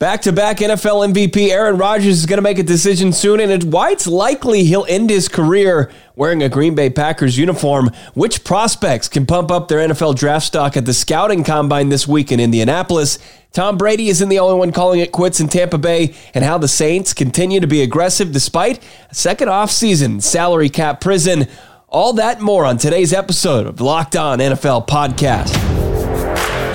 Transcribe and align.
Back 0.00 0.22
to 0.22 0.32
back 0.32 0.56
NFL 0.56 1.14
MVP 1.14 1.50
Aaron 1.50 1.78
Rodgers 1.78 2.18
is 2.18 2.26
going 2.26 2.38
to 2.38 2.42
make 2.42 2.58
a 2.58 2.64
decision 2.64 3.12
soon, 3.12 3.38
and 3.38 3.52
it's 3.52 3.64
why 3.64 3.92
it's 3.92 4.08
likely 4.08 4.64
he'll 4.64 4.84
end 4.88 5.08
his 5.08 5.28
career 5.28 5.88
wearing 6.16 6.42
a 6.42 6.48
Green 6.48 6.74
Bay 6.74 6.90
Packers 6.90 7.38
uniform. 7.38 7.92
Which 8.12 8.42
prospects 8.42 9.06
can 9.08 9.24
pump 9.24 9.52
up 9.52 9.68
their 9.68 9.78
NFL 9.78 10.16
draft 10.16 10.46
stock 10.46 10.76
at 10.76 10.84
the 10.84 10.92
scouting 10.92 11.44
combine 11.44 11.90
this 11.90 12.08
week 12.08 12.32
in 12.32 12.40
Indianapolis? 12.40 13.20
Tom 13.52 13.78
Brady 13.78 14.08
isn't 14.08 14.28
the 14.28 14.40
only 14.40 14.58
one 14.58 14.72
calling 14.72 14.98
it 14.98 15.12
quits 15.12 15.38
in 15.38 15.46
Tampa 15.46 15.78
Bay, 15.78 16.12
and 16.34 16.44
how 16.44 16.58
the 16.58 16.66
Saints 16.66 17.14
continue 17.14 17.60
to 17.60 17.68
be 17.68 17.80
aggressive 17.80 18.32
despite 18.32 18.82
a 19.10 19.14
second 19.14 19.46
offseason 19.46 20.20
salary 20.20 20.70
cap 20.70 21.00
prison. 21.00 21.46
All 21.88 22.14
that 22.14 22.40
more 22.40 22.64
on 22.66 22.78
today's 22.78 23.12
episode 23.12 23.68
of 23.68 23.80
Locked 23.80 24.16
On 24.16 24.40
NFL 24.40 24.88
Podcast. 24.88 25.54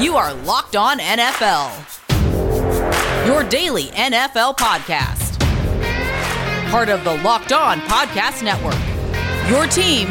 You 0.02 0.16
are 0.16 0.34
Locked 0.36 0.78
On 0.78 1.00
NFL 1.00 1.99
your 3.30 3.44
daily 3.44 3.84
NFL 3.90 4.58
podcast. 4.58 5.40
Part 6.72 6.90
of 6.90 7.04
the 7.04 7.14
Locked 7.18 7.52
On 7.52 7.80
Podcast 7.82 8.42
Network. 8.42 8.74
Your 9.48 9.68
team 9.68 10.08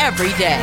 every 0.00 0.30
day. 0.36 0.58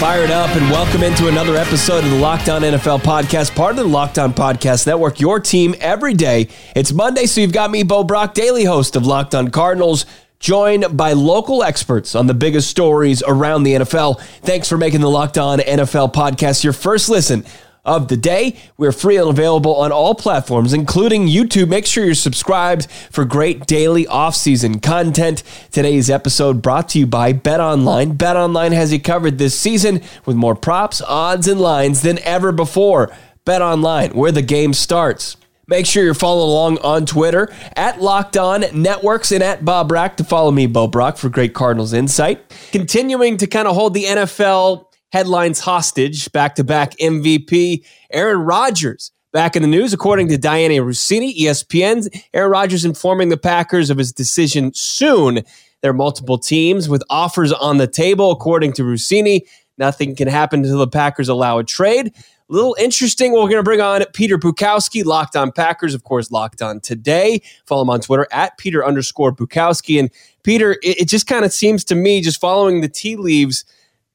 Fired 0.00 0.30
up 0.30 0.48
and 0.56 0.70
welcome 0.70 1.02
into 1.02 1.28
another 1.28 1.56
episode 1.56 2.04
of 2.04 2.10
the 2.10 2.16
Locked 2.16 2.48
On 2.48 2.62
NFL 2.62 3.00
podcast, 3.00 3.54
part 3.54 3.72
of 3.72 3.76
the 3.76 3.84
Locked 3.84 4.18
On 4.18 4.32
Podcast 4.32 4.86
Network, 4.86 5.20
your 5.20 5.38
team 5.38 5.74
every 5.80 6.14
day. 6.14 6.48
It's 6.74 6.90
Monday, 6.90 7.26
so 7.26 7.42
you've 7.42 7.52
got 7.52 7.70
me, 7.70 7.82
Bo 7.82 8.02
Brock, 8.04 8.32
daily 8.32 8.64
host 8.64 8.96
of 8.96 9.06
Locked 9.06 9.34
On 9.34 9.48
Cardinals 9.50 10.06
joined 10.44 10.94
by 10.94 11.14
local 11.14 11.62
experts 11.62 12.14
on 12.14 12.26
the 12.26 12.34
biggest 12.34 12.68
stories 12.68 13.22
around 13.26 13.62
the 13.62 13.72
NFL. 13.72 14.20
Thanks 14.42 14.68
for 14.68 14.76
making 14.76 15.00
the 15.00 15.08
Locked 15.08 15.38
On 15.38 15.58
NFL 15.58 16.12
podcast 16.12 16.62
your 16.62 16.74
first 16.74 17.08
listen 17.08 17.46
of 17.82 18.08
the 18.08 18.16
day. 18.18 18.58
We're 18.76 18.92
free 18.92 19.16
and 19.16 19.30
available 19.30 19.74
on 19.74 19.90
all 19.90 20.14
platforms, 20.14 20.74
including 20.74 21.28
YouTube. 21.28 21.68
Make 21.68 21.86
sure 21.86 22.04
you're 22.04 22.14
subscribed 22.14 22.90
for 23.10 23.24
great 23.24 23.64
daily 23.66 24.06
off-season 24.06 24.80
content. 24.80 25.42
Today's 25.72 26.10
episode 26.10 26.60
brought 26.60 26.90
to 26.90 26.98
you 26.98 27.06
by 27.06 27.32
Bet 27.32 27.60
Online. 27.60 28.12
Bet 28.12 28.36
Online 28.36 28.72
has 28.72 28.92
you 28.92 29.00
covered 29.00 29.38
this 29.38 29.58
season 29.58 30.02
with 30.26 30.36
more 30.36 30.54
props, 30.54 31.00
odds, 31.00 31.48
and 31.48 31.58
lines 31.58 32.02
than 32.02 32.18
ever 32.18 32.52
before. 32.52 33.10
Bet 33.46 33.62
Online, 33.62 34.10
where 34.10 34.32
the 34.32 34.42
game 34.42 34.74
starts. 34.74 35.38
Make 35.66 35.86
sure 35.86 36.04
you're 36.04 36.14
following 36.14 36.50
along 36.50 36.78
on 36.78 37.06
Twitter 37.06 37.52
at 37.76 38.00
Locked 38.00 38.36
On 38.36 38.64
Networks 38.72 39.32
and 39.32 39.42
at 39.42 39.64
Bo 39.64 39.84
Brock 39.84 40.16
to 40.18 40.24
follow 40.24 40.50
me, 40.50 40.66
Bo 40.66 40.88
Brock, 40.88 41.16
for 41.16 41.28
great 41.28 41.54
Cardinals 41.54 41.92
insight. 41.92 42.52
Continuing 42.70 43.36
to 43.38 43.46
kind 43.46 43.66
of 43.66 43.74
hold 43.74 43.94
the 43.94 44.04
NFL 44.04 44.86
headlines 45.12 45.60
hostage, 45.60 46.30
back 46.32 46.56
to 46.56 46.64
back 46.64 46.96
MVP 46.98 47.84
Aaron 48.10 48.40
Rodgers 48.40 49.12
back 49.32 49.56
in 49.56 49.62
the 49.62 49.68
news. 49.68 49.92
According 49.92 50.28
to 50.28 50.38
Dianna 50.38 50.80
Russini, 50.80 51.36
ESPN, 51.36 52.08
Aaron 52.34 52.50
Rodgers 52.50 52.84
informing 52.84 53.28
the 53.28 53.36
Packers 53.36 53.90
of 53.90 53.98
his 53.98 54.12
decision 54.12 54.72
soon. 54.74 55.42
There 55.82 55.90
are 55.90 55.94
multiple 55.94 56.38
teams 56.38 56.88
with 56.88 57.02
offers 57.10 57.52
on 57.52 57.76
the 57.76 57.86
table, 57.86 58.30
according 58.30 58.72
to 58.74 58.82
Russini. 58.82 59.42
Nothing 59.78 60.14
can 60.14 60.28
happen 60.28 60.60
until 60.60 60.78
the 60.78 60.88
Packers 60.88 61.28
allow 61.28 61.58
a 61.58 61.64
trade 61.64 62.12
little 62.48 62.76
interesting. 62.78 63.32
We're 63.32 63.40
going 63.42 63.52
to 63.52 63.62
bring 63.62 63.80
on 63.80 64.04
Peter 64.12 64.38
Bukowski, 64.38 65.04
Locked 65.04 65.36
On 65.36 65.50
Packers, 65.52 65.94
of 65.94 66.04
course, 66.04 66.30
Locked 66.30 66.62
On 66.62 66.80
Today. 66.80 67.40
Follow 67.66 67.82
him 67.82 67.90
on 67.90 68.00
Twitter 68.00 68.26
at 68.30 68.58
Peter 68.58 68.84
underscore 68.84 69.34
Bukowski. 69.34 69.98
And 69.98 70.10
Peter, 70.42 70.72
it, 70.82 71.02
it 71.02 71.08
just 71.08 71.26
kind 71.26 71.44
of 71.44 71.52
seems 71.52 71.84
to 71.84 71.94
me, 71.94 72.20
just 72.20 72.40
following 72.40 72.80
the 72.80 72.88
tea 72.88 73.16
leaves, 73.16 73.64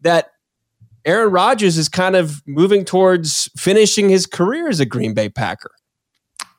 that 0.01 0.31
Aaron 1.05 1.31
Rodgers 1.31 1.77
is 1.77 1.89
kind 1.89 2.15
of 2.15 2.45
moving 2.45 2.85
towards 2.85 3.49
finishing 3.57 4.09
his 4.09 4.25
career 4.25 4.69
as 4.69 4.79
a 4.79 4.85
Green 4.85 5.13
Bay 5.13 5.29
Packer. 5.29 5.71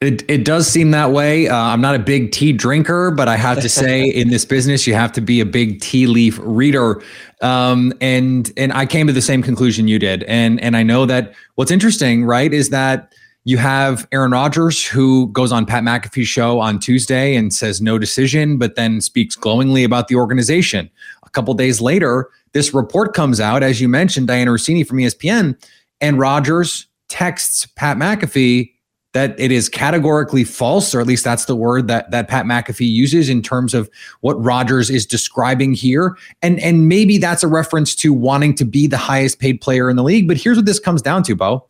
It, 0.00 0.24
it 0.30 0.46
does 0.46 0.66
seem 0.66 0.92
that 0.92 1.10
way. 1.10 1.48
Uh, 1.48 1.54
I'm 1.54 1.82
not 1.82 1.94
a 1.94 1.98
big 1.98 2.32
tea 2.32 2.52
drinker, 2.52 3.10
but 3.10 3.28
I 3.28 3.36
have 3.36 3.60
to 3.60 3.68
say, 3.68 4.04
in 4.04 4.30
this 4.30 4.46
business, 4.46 4.86
you 4.86 4.94
have 4.94 5.12
to 5.12 5.20
be 5.20 5.40
a 5.40 5.44
big 5.44 5.82
tea 5.82 6.06
leaf 6.06 6.38
reader. 6.42 7.02
Um, 7.42 7.92
and 8.00 8.50
and 8.56 8.72
I 8.72 8.86
came 8.86 9.06
to 9.08 9.12
the 9.12 9.20
same 9.20 9.42
conclusion 9.42 9.88
you 9.88 9.98
did. 9.98 10.22
And 10.22 10.58
and 10.62 10.74
I 10.74 10.82
know 10.82 11.04
that 11.04 11.34
what's 11.56 11.70
interesting, 11.70 12.24
right, 12.24 12.50
is 12.50 12.70
that 12.70 13.12
you 13.44 13.58
have 13.58 14.08
Aaron 14.10 14.32
Rodgers 14.32 14.84
who 14.84 15.28
goes 15.28 15.52
on 15.52 15.66
Pat 15.66 15.82
McAfee's 15.82 16.28
show 16.28 16.60
on 16.60 16.78
Tuesday 16.78 17.34
and 17.34 17.52
says 17.52 17.82
no 17.82 17.98
decision, 17.98 18.56
but 18.56 18.76
then 18.76 19.02
speaks 19.02 19.34
glowingly 19.34 19.84
about 19.84 20.08
the 20.08 20.14
organization. 20.14 20.90
A 21.24 21.30
couple 21.30 21.52
days 21.52 21.80
later, 21.80 22.28
this 22.52 22.72
report 22.72 23.14
comes 23.14 23.38
out, 23.38 23.62
as 23.62 23.80
you 23.80 23.88
mentioned, 23.88 24.28
Dianna 24.28 24.48
Russini 24.48 24.86
from 24.86 24.98
ESPN, 24.98 25.62
and 26.00 26.18
Rodgers 26.18 26.86
texts 27.08 27.66
Pat 27.66 27.96
McAfee 27.96 28.72
that 29.12 29.38
it 29.40 29.50
is 29.50 29.68
categorically 29.68 30.44
false, 30.44 30.94
or 30.94 31.00
at 31.00 31.06
least 31.06 31.24
that's 31.24 31.46
the 31.46 31.56
word 31.56 31.88
that 31.88 32.10
that 32.10 32.28
Pat 32.28 32.46
McAfee 32.46 32.88
uses 32.88 33.28
in 33.28 33.42
terms 33.42 33.74
of 33.74 33.90
what 34.20 34.42
Rodgers 34.42 34.88
is 34.88 35.04
describing 35.04 35.74
here. 35.74 36.16
And 36.42 36.60
and 36.60 36.88
maybe 36.88 37.18
that's 37.18 37.42
a 37.42 37.48
reference 37.48 37.94
to 37.96 38.12
wanting 38.12 38.54
to 38.56 38.64
be 38.64 38.86
the 38.86 38.96
highest 38.96 39.40
paid 39.40 39.60
player 39.60 39.90
in 39.90 39.96
the 39.96 40.04
league. 40.04 40.28
But 40.28 40.36
here's 40.36 40.56
what 40.56 40.66
this 40.66 40.78
comes 40.78 41.02
down 41.02 41.22
to, 41.24 41.34
Bo. 41.34 41.66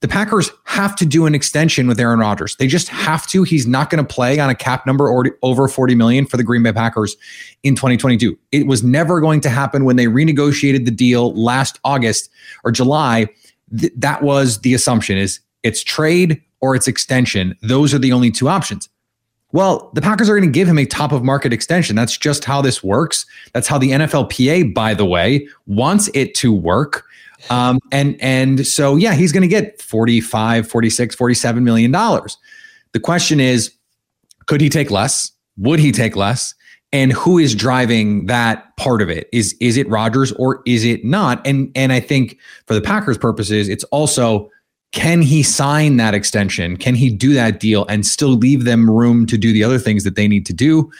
The 0.00 0.08
Packers 0.08 0.50
have 0.64 0.94
to 0.96 1.06
do 1.06 1.24
an 1.24 1.34
extension 1.34 1.88
with 1.88 1.98
Aaron 1.98 2.18
Rodgers. 2.18 2.54
They 2.56 2.66
just 2.66 2.88
have 2.88 3.26
to. 3.28 3.44
He's 3.44 3.66
not 3.66 3.88
going 3.88 4.04
to 4.04 4.14
play 4.14 4.38
on 4.38 4.50
a 4.50 4.54
cap 4.54 4.86
number 4.86 5.08
or 5.08 5.24
over 5.42 5.68
40 5.68 5.94
million 5.94 6.26
for 6.26 6.36
the 6.36 6.44
Green 6.44 6.62
Bay 6.62 6.72
Packers 6.72 7.16
in 7.62 7.74
2022. 7.74 8.38
It 8.52 8.66
was 8.66 8.82
never 8.82 9.20
going 9.22 9.40
to 9.40 9.48
happen 9.48 9.84
when 9.86 9.96
they 9.96 10.04
renegotiated 10.04 10.84
the 10.84 10.90
deal 10.90 11.32
last 11.34 11.80
August 11.82 12.28
or 12.62 12.72
July. 12.72 13.26
Th- 13.78 13.92
that 13.96 14.22
was 14.22 14.60
the 14.60 14.74
assumption 14.74 15.16
is 15.16 15.40
it's 15.62 15.82
trade 15.82 16.42
or 16.60 16.74
its 16.74 16.88
extension. 16.88 17.56
Those 17.62 17.92
are 17.94 17.98
the 17.98 18.12
only 18.12 18.30
two 18.30 18.48
options. 18.48 18.88
Well, 19.52 19.90
the 19.94 20.02
Packers 20.02 20.28
are 20.28 20.36
going 20.36 20.48
to 20.48 20.52
give 20.52 20.68
him 20.68 20.78
a 20.78 20.84
top 20.84 21.12
of 21.12 21.22
market 21.22 21.52
extension. 21.52 21.96
That's 21.96 22.18
just 22.18 22.44
how 22.44 22.60
this 22.60 22.82
works. 22.82 23.26
That's 23.52 23.68
how 23.68 23.78
the 23.78 23.90
NFLPA, 23.92 24.74
by 24.74 24.92
the 24.92 25.06
way, 25.06 25.48
wants 25.66 26.10
it 26.14 26.34
to 26.36 26.52
work. 26.52 27.04
Um, 27.48 27.78
and 27.92 28.20
and 28.20 28.66
so 28.66 28.96
yeah, 28.96 29.14
he's 29.14 29.32
going 29.32 29.42
to 29.42 29.48
get 29.48 29.80
45, 29.80 30.68
46, 30.68 31.14
47 31.14 31.64
million 31.64 31.90
dollars. 31.92 32.38
The 32.92 33.00
question 33.00 33.40
is, 33.40 33.72
could 34.46 34.60
he 34.60 34.68
take 34.68 34.90
less? 34.90 35.30
Would 35.58 35.78
he 35.78 35.92
take 35.92 36.16
less? 36.16 36.54
And 36.92 37.12
who 37.12 37.38
is 37.38 37.54
driving 37.54 38.26
that 38.26 38.76
part 38.76 39.02
of 39.02 39.10
it? 39.10 39.28
Is 39.32 39.54
is 39.60 39.76
it 39.76 39.88
Rodgers 39.88 40.32
or 40.32 40.62
is 40.66 40.84
it 40.84 41.04
not? 41.04 41.44
And 41.46 41.70
and 41.74 41.92
I 41.92 42.00
think 42.00 42.38
for 42.66 42.74
the 42.74 42.80
Packers 42.80 43.18
purposes, 43.18 43.68
it's 43.68 43.84
also 43.84 44.50
can 44.96 45.20
he 45.20 45.42
sign 45.42 45.98
that 45.98 46.14
extension? 46.14 46.78
Can 46.78 46.94
he 46.94 47.10
do 47.10 47.34
that 47.34 47.60
deal 47.60 47.84
and 47.86 48.06
still 48.06 48.30
leave 48.30 48.64
them 48.64 48.90
room 48.90 49.26
to 49.26 49.36
do 49.36 49.52
the 49.52 49.62
other 49.62 49.78
things 49.78 50.04
that 50.04 50.16
they 50.16 50.26
need 50.26 50.46
to 50.46 50.54
do? 50.54 50.90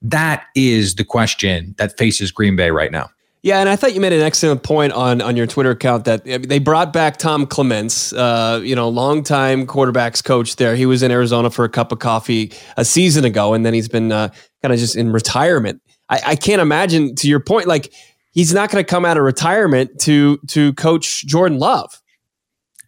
That 0.00 0.46
is 0.54 0.94
the 0.94 1.04
question 1.04 1.74
that 1.76 1.98
faces 1.98 2.32
Green 2.32 2.56
Bay 2.56 2.70
right 2.70 2.90
now. 2.90 3.10
Yeah, 3.42 3.60
and 3.60 3.68
I 3.68 3.76
thought 3.76 3.92
you 3.92 4.00
made 4.00 4.14
an 4.14 4.22
excellent 4.22 4.62
point 4.62 4.94
on 4.94 5.20
on 5.20 5.36
your 5.36 5.46
Twitter 5.46 5.70
account 5.70 6.06
that 6.06 6.24
they 6.24 6.60
brought 6.60 6.94
back 6.94 7.18
Tom 7.18 7.44
Clements, 7.44 8.14
uh, 8.14 8.62
you 8.64 8.74
know, 8.74 8.88
longtime 8.88 9.66
quarterbacks 9.66 10.24
coach 10.24 10.56
there. 10.56 10.74
He 10.74 10.86
was 10.86 11.02
in 11.02 11.10
Arizona 11.10 11.50
for 11.50 11.66
a 11.66 11.68
cup 11.68 11.92
of 11.92 11.98
coffee 11.98 12.52
a 12.78 12.86
season 12.86 13.26
ago, 13.26 13.52
and 13.52 13.66
then 13.66 13.74
he's 13.74 13.88
been 13.88 14.12
uh, 14.12 14.28
kind 14.62 14.72
of 14.72 14.80
just 14.80 14.96
in 14.96 15.12
retirement. 15.12 15.82
I, 16.08 16.20
I 16.28 16.36
can't 16.36 16.62
imagine, 16.62 17.14
to 17.16 17.28
your 17.28 17.40
point, 17.40 17.66
like 17.66 17.92
he's 18.30 18.54
not 18.54 18.70
going 18.70 18.82
to 18.82 18.88
come 18.88 19.04
out 19.04 19.18
of 19.18 19.24
retirement 19.24 20.00
to 20.02 20.38
to 20.48 20.72
coach 20.72 21.26
Jordan 21.26 21.58
Love. 21.58 22.01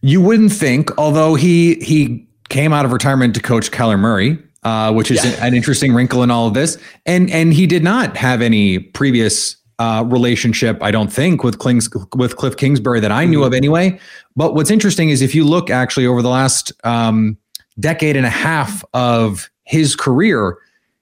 You 0.05 0.21
wouldn't 0.21 0.53
think, 0.53 0.91
although 0.99 1.35
he 1.35 1.77
he 1.77 2.29
came 2.51 2.75
out 2.75 2.85
of 2.85 2.93
retirement 2.93 3.35
to 3.37 3.41
coach 3.41 3.71
Kyler 3.71 3.99
Murray, 3.99 4.39
uh, 4.63 4.93
which 4.93 5.11
is 5.11 5.25
yeah. 5.25 5.43
an 5.43 5.55
interesting 5.55 5.95
wrinkle 5.95 6.23
in 6.23 6.31
all 6.31 6.47
of 6.47 6.53
this, 6.53 6.77
and 7.07 7.31
and 7.31 7.55
he 7.55 7.67
did 7.67 7.83
not 7.83 8.15
have 8.15 8.43
any 8.43 8.79
previous 8.79 9.57
uh, 9.79 10.05
relationship, 10.07 10.77
I 10.83 10.91
don't 10.91 11.11
think, 11.11 11.43
with 11.43 11.59
Klings, 11.59 11.89
with 12.15 12.37
Cliff 12.37 12.59
Kingsbury 12.59 13.01
that 13.01 13.13
I 13.13 13.25
knew 13.25 13.39
mm-hmm. 13.39 13.47
of 13.47 13.55
anyway. 13.55 13.99
But 14.37 14.55
what's 14.55 14.71
interesting 14.71 15.09
is 15.09 15.23
if 15.23 15.35
you 15.35 15.43
look 15.43 15.71
actually 15.71 16.05
over 16.05 16.21
the 16.21 16.29
last 16.29 16.71
um, 16.85 17.39
decade 17.81 18.15
and 18.15 18.27
a 18.27 18.31
half 18.31 18.85
of 18.93 19.49
his 19.62 19.97
career, 19.97 20.59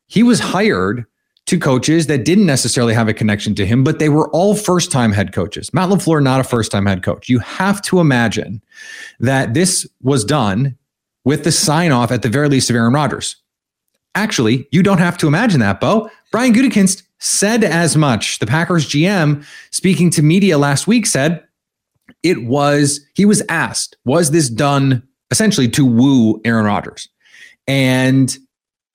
he 0.06 0.22
was 0.22 0.38
hired 0.38 1.06
to 1.52 1.58
coaches 1.58 2.06
that 2.06 2.24
didn't 2.24 2.46
necessarily 2.46 2.94
have 2.94 3.08
a 3.08 3.14
connection 3.14 3.54
to 3.54 3.66
him, 3.66 3.84
but 3.84 3.98
they 3.98 4.08
were 4.08 4.30
all 4.30 4.54
first 4.54 4.90
time 4.90 5.12
head 5.12 5.34
coaches. 5.34 5.72
Matt 5.74 5.90
LaFleur, 5.90 6.22
not 6.22 6.40
a 6.40 6.44
first 6.44 6.72
time 6.72 6.86
head 6.86 7.02
coach. 7.02 7.28
You 7.28 7.40
have 7.40 7.82
to 7.82 8.00
imagine 8.00 8.62
that 9.20 9.52
this 9.52 9.86
was 10.00 10.24
done 10.24 10.78
with 11.24 11.44
the 11.44 11.52
sign 11.52 11.92
off 11.92 12.10
at 12.10 12.22
the 12.22 12.30
very 12.30 12.48
least 12.48 12.70
of 12.70 12.76
Aaron 12.76 12.94
Rodgers. 12.94 13.36
Actually, 14.14 14.66
you 14.72 14.82
don't 14.82 14.98
have 14.98 15.18
to 15.18 15.26
imagine 15.26 15.60
that, 15.60 15.78
Bo. 15.78 16.10
Brian 16.30 16.54
Gutekunst 16.54 17.02
said 17.18 17.64
as 17.64 17.98
much. 17.98 18.38
The 18.38 18.46
Packers 18.46 18.88
GM, 18.88 19.44
speaking 19.70 20.10
to 20.12 20.22
media 20.22 20.56
last 20.56 20.86
week, 20.86 21.04
said 21.04 21.44
it 22.22 22.44
was, 22.44 23.00
he 23.14 23.26
was 23.26 23.42
asked, 23.50 23.96
was 24.06 24.30
this 24.30 24.48
done 24.48 25.02
essentially 25.30 25.68
to 25.68 25.84
woo 25.84 26.40
Aaron 26.46 26.64
Rodgers? 26.64 27.10
And 27.66 28.34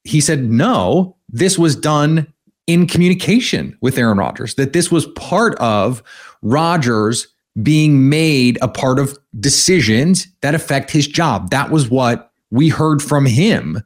he 0.03 0.21
said, 0.21 0.49
no, 0.49 1.15
this 1.29 1.59
was 1.59 1.75
done 1.75 2.33
in 2.67 2.85
communication 2.85 3.77
with 3.81 3.97
Aaron 3.97 4.17
Rodgers, 4.17 4.55
that 4.55 4.73
this 4.73 4.91
was 4.91 5.07
part 5.07 5.55
of 5.55 6.03
Rodgers 6.41 7.27
being 7.63 8.09
made 8.09 8.59
a 8.61 8.67
part 8.67 8.99
of 8.99 9.17
decisions 9.39 10.27
that 10.41 10.53
affect 10.53 10.91
his 10.91 11.07
job. 11.07 11.49
That 11.49 11.71
was 11.71 11.89
what 11.89 12.31
we 12.51 12.69
heard 12.69 13.01
from 13.01 13.25
him 13.25 13.81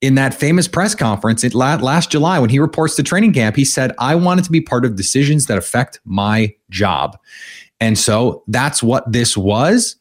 in 0.00 0.16
that 0.16 0.34
famous 0.34 0.68
press 0.68 0.94
conference 0.94 1.54
last 1.54 2.10
July 2.10 2.38
when 2.38 2.50
he 2.50 2.58
reports 2.58 2.96
to 2.96 3.02
training 3.02 3.32
camp. 3.32 3.56
He 3.56 3.64
said, 3.64 3.92
I 3.98 4.14
wanted 4.14 4.44
to 4.44 4.50
be 4.50 4.60
part 4.60 4.84
of 4.84 4.96
decisions 4.96 5.46
that 5.46 5.56
affect 5.56 6.00
my 6.04 6.54
job. 6.68 7.16
And 7.80 7.98
so 7.98 8.44
that's 8.46 8.82
what 8.82 9.10
this 9.10 9.36
was. 9.36 9.96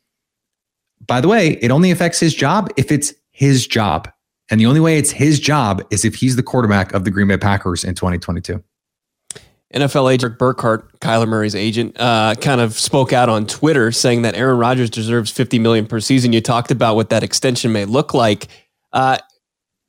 By 1.07 1.21
the 1.21 1.27
way, 1.27 1.57
it 1.61 1.71
only 1.71 1.91
affects 1.91 2.19
his 2.19 2.35
job 2.35 2.69
if 2.75 2.91
it's 2.91 3.13
his 3.31 3.65
job. 3.65 4.11
And 4.51 4.59
the 4.59 4.65
only 4.65 4.79
way 4.79 4.97
it's 4.97 5.11
his 5.11 5.39
job 5.39 5.81
is 5.89 6.03
if 6.05 6.15
he's 6.15 6.35
the 6.35 6.43
quarterback 6.43 6.93
of 6.93 7.05
the 7.05 7.11
Green 7.11 7.27
Bay 7.27 7.37
Packers 7.37 7.83
in 7.83 7.95
2022. 7.95 8.63
NFL 9.73 10.13
agent 10.13 10.37
Burkhardt, 10.37 10.99
Kyler 10.99 11.27
Murray's 11.27 11.55
agent, 11.55 11.99
uh, 11.99 12.35
kind 12.39 12.61
of 12.61 12.77
spoke 12.77 13.11
out 13.11 13.27
on 13.27 13.47
Twitter 13.47 13.91
saying 13.91 14.21
that 14.21 14.35
Aaron 14.35 14.59
Rodgers 14.59 14.89
deserves 14.89 15.31
50 15.31 15.57
million 15.59 15.87
per 15.87 15.99
season. 15.99 16.31
You 16.31 16.41
talked 16.41 16.69
about 16.69 16.95
what 16.95 17.09
that 17.09 17.23
extension 17.23 17.71
may 17.71 17.85
look 17.85 18.13
like. 18.13 18.47
Uh, 18.91 19.17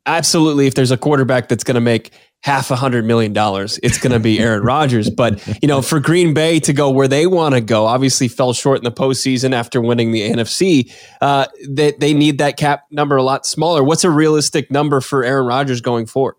absolutely, 0.06 0.66
if 0.66 0.74
there's 0.74 0.90
a 0.90 0.96
quarterback 0.96 1.48
that's 1.48 1.64
going 1.64 1.74
to 1.74 1.82
make 1.82 2.12
half 2.44 2.70
a 2.70 2.76
hundred 2.76 3.06
million 3.06 3.32
dollars, 3.32 3.80
it's 3.82 3.96
going 3.96 4.12
to 4.12 4.18
be 4.18 4.38
Aaron 4.38 4.62
Rodgers. 4.64 5.08
But 5.08 5.44
you 5.62 5.66
know, 5.66 5.80
for 5.80 5.98
Green 5.98 6.34
Bay 6.34 6.60
to 6.60 6.74
go 6.74 6.90
where 6.90 7.08
they 7.08 7.26
want 7.26 7.54
to 7.54 7.62
go, 7.62 7.86
obviously 7.86 8.28
fell 8.28 8.52
short 8.52 8.78
in 8.78 8.84
the 8.84 8.92
postseason 8.92 9.54
after 9.54 9.80
winning 9.80 10.12
the 10.12 10.30
NFC. 10.30 10.92
Uh, 11.22 11.46
they 11.66 11.92
they 11.92 12.12
need 12.12 12.38
that 12.38 12.58
cap 12.58 12.84
number 12.90 13.16
a 13.16 13.22
lot 13.22 13.46
smaller. 13.46 13.82
What's 13.82 14.04
a 14.04 14.10
realistic 14.10 14.70
number 14.70 15.00
for 15.00 15.24
Aaron 15.24 15.46
Rodgers 15.46 15.80
going 15.80 16.04
forward? 16.04 16.36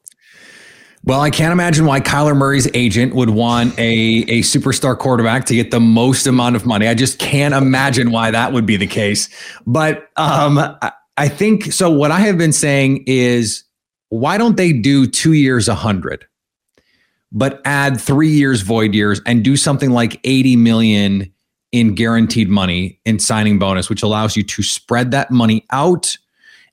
Well, 1.03 1.21
I 1.21 1.29
can't 1.29 1.51
imagine 1.51 1.85
why 1.85 1.99
Kyler 1.99 2.35
Murray's 2.35 2.67
agent 2.73 3.13
would 3.13 3.29
want 3.29 3.77
a, 3.77 4.25
a 4.27 4.41
superstar 4.41 4.97
quarterback 4.97 5.45
to 5.45 5.55
get 5.55 5.69
the 5.69 5.79
most 5.79 6.25
amount 6.25 6.55
of 6.55 6.65
money. 6.65 6.87
I 6.87 6.95
just 6.95 7.19
can't 7.19 7.53
imagine 7.53 8.09
why 8.09 8.31
that 8.31 8.53
would 8.53 8.65
be 8.65 8.75
the 8.75 8.87
case. 8.87 9.29
But 9.67 10.09
um, 10.17 10.59
I 11.17 11.27
think 11.29 11.73
so. 11.73 11.91
What 11.91 12.09
I 12.09 12.21
have 12.21 12.39
been 12.39 12.53
saying 12.53 13.03
is, 13.05 13.64
why 14.09 14.37
don't 14.37 14.57
they 14.57 14.71
do 14.73 15.07
two 15.07 15.33
years, 15.33 15.67
a 15.67 15.75
hundred, 15.75 16.25
but 17.31 17.61
add 17.65 17.99
three 17.99 18.29
years 18.29 18.61
void 18.61 18.93
years 18.93 19.21
and 19.25 19.43
do 19.43 19.57
something 19.57 19.91
like 19.91 20.19
80 20.23 20.55
million 20.55 21.31
in 21.71 21.93
guaranteed 21.93 22.49
money 22.49 22.99
in 23.05 23.19
signing 23.19 23.59
bonus, 23.59 23.89
which 23.89 24.03
allows 24.03 24.37
you 24.37 24.43
to 24.43 24.63
spread 24.63 25.11
that 25.11 25.31
money 25.31 25.65
out. 25.71 26.17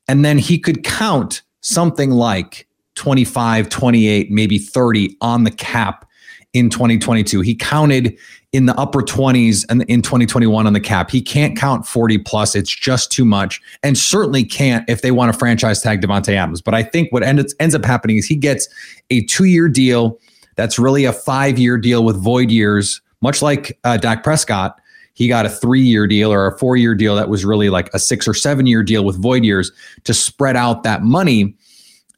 And 0.06 0.24
then 0.24 0.38
he 0.38 0.58
could 0.58 0.84
count 0.84 1.42
something 1.60 2.10
like 2.10 2.68
25, 2.94 3.68
28, 3.68 4.30
maybe 4.30 4.58
30 4.58 5.16
on 5.20 5.44
the 5.44 5.50
cap 5.50 6.08
in 6.52 6.70
2022. 6.70 7.40
He 7.40 7.54
counted 7.54 8.16
in 8.52 8.66
the 8.66 8.78
upper 8.78 9.00
20s 9.00 9.64
and 9.70 9.82
in 9.82 10.02
2021 10.02 10.66
on 10.66 10.72
the 10.74 10.80
cap. 10.80 11.10
He 11.10 11.22
can't 11.22 11.56
count 11.56 11.86
40 11.86 12.18
plus. 12.18 12.54
It's 12.54 12.70
just 12.70 13.10
too 13.10 13.24
much. 13.24 13.60
And 13.82 13.96
certainly 13.96 14.44
can't 14.44 14.88
if 14.88 15.00
they 15.00 15.10
want 15.10 15.32
to 15.32 15.38
franchise 15.38 15.80
tag 15.80 16.02
Davante 16.02 16.34
Adams. 16.34 16.60
But 16.60 16.74
I 16.74 16.82
think 16.82 17.12
what 17.12 17.22
ends, 17.22 17.54
ends 17.58 17.74
up 17.74 17.84
happening 17.84 18.18
is 18.18 18.26
he 18.26 18.36
gets 18.36 18.68
a 19.10 19.24
two 19.24 19.44
year 19.44 19.68
deal 19.68 20.18
that's 20.56 20.78
really 20.78 21.06
a 21.06 21.12
five 21.12 21.58
year 21.58 21.78
deal 21.78 22.04
with 22.04 22.16
void 22.22 22.50
years, 22.50 23.00
much 23.22 23.40
like 23.40 23.78
uh, 23.84 23.96
Dak 23.96 24.22
Prescott. 24.22 24.78
He 25.14 25.28
got 25.28 25.46
a 25.46 25.50
three 25.50 25.80
year 25.80 26.06
deal 26.06 26.30
or 26.32 26.46
a 26.46 26.58
four 26.58 26.76
year 26.76 26.94
deal 26.94 27.16
that 27.16 27.30
was 27.30 27.44
really 27.44 27.70
like 27.70 27.88
a 27.94 27.98
six 27.98 28.28
or 28.28 28.34
seven 28.34 28.66
year 28.66 28.82
deal 28.82 29.04
with 29.04 29.20
void 29.20 29.44
years 29.44 29.72
to 30.04 30.12
spread 30.12 30.56
out 30.56 30.82
that 30.82 31.02
money 31.02 31.54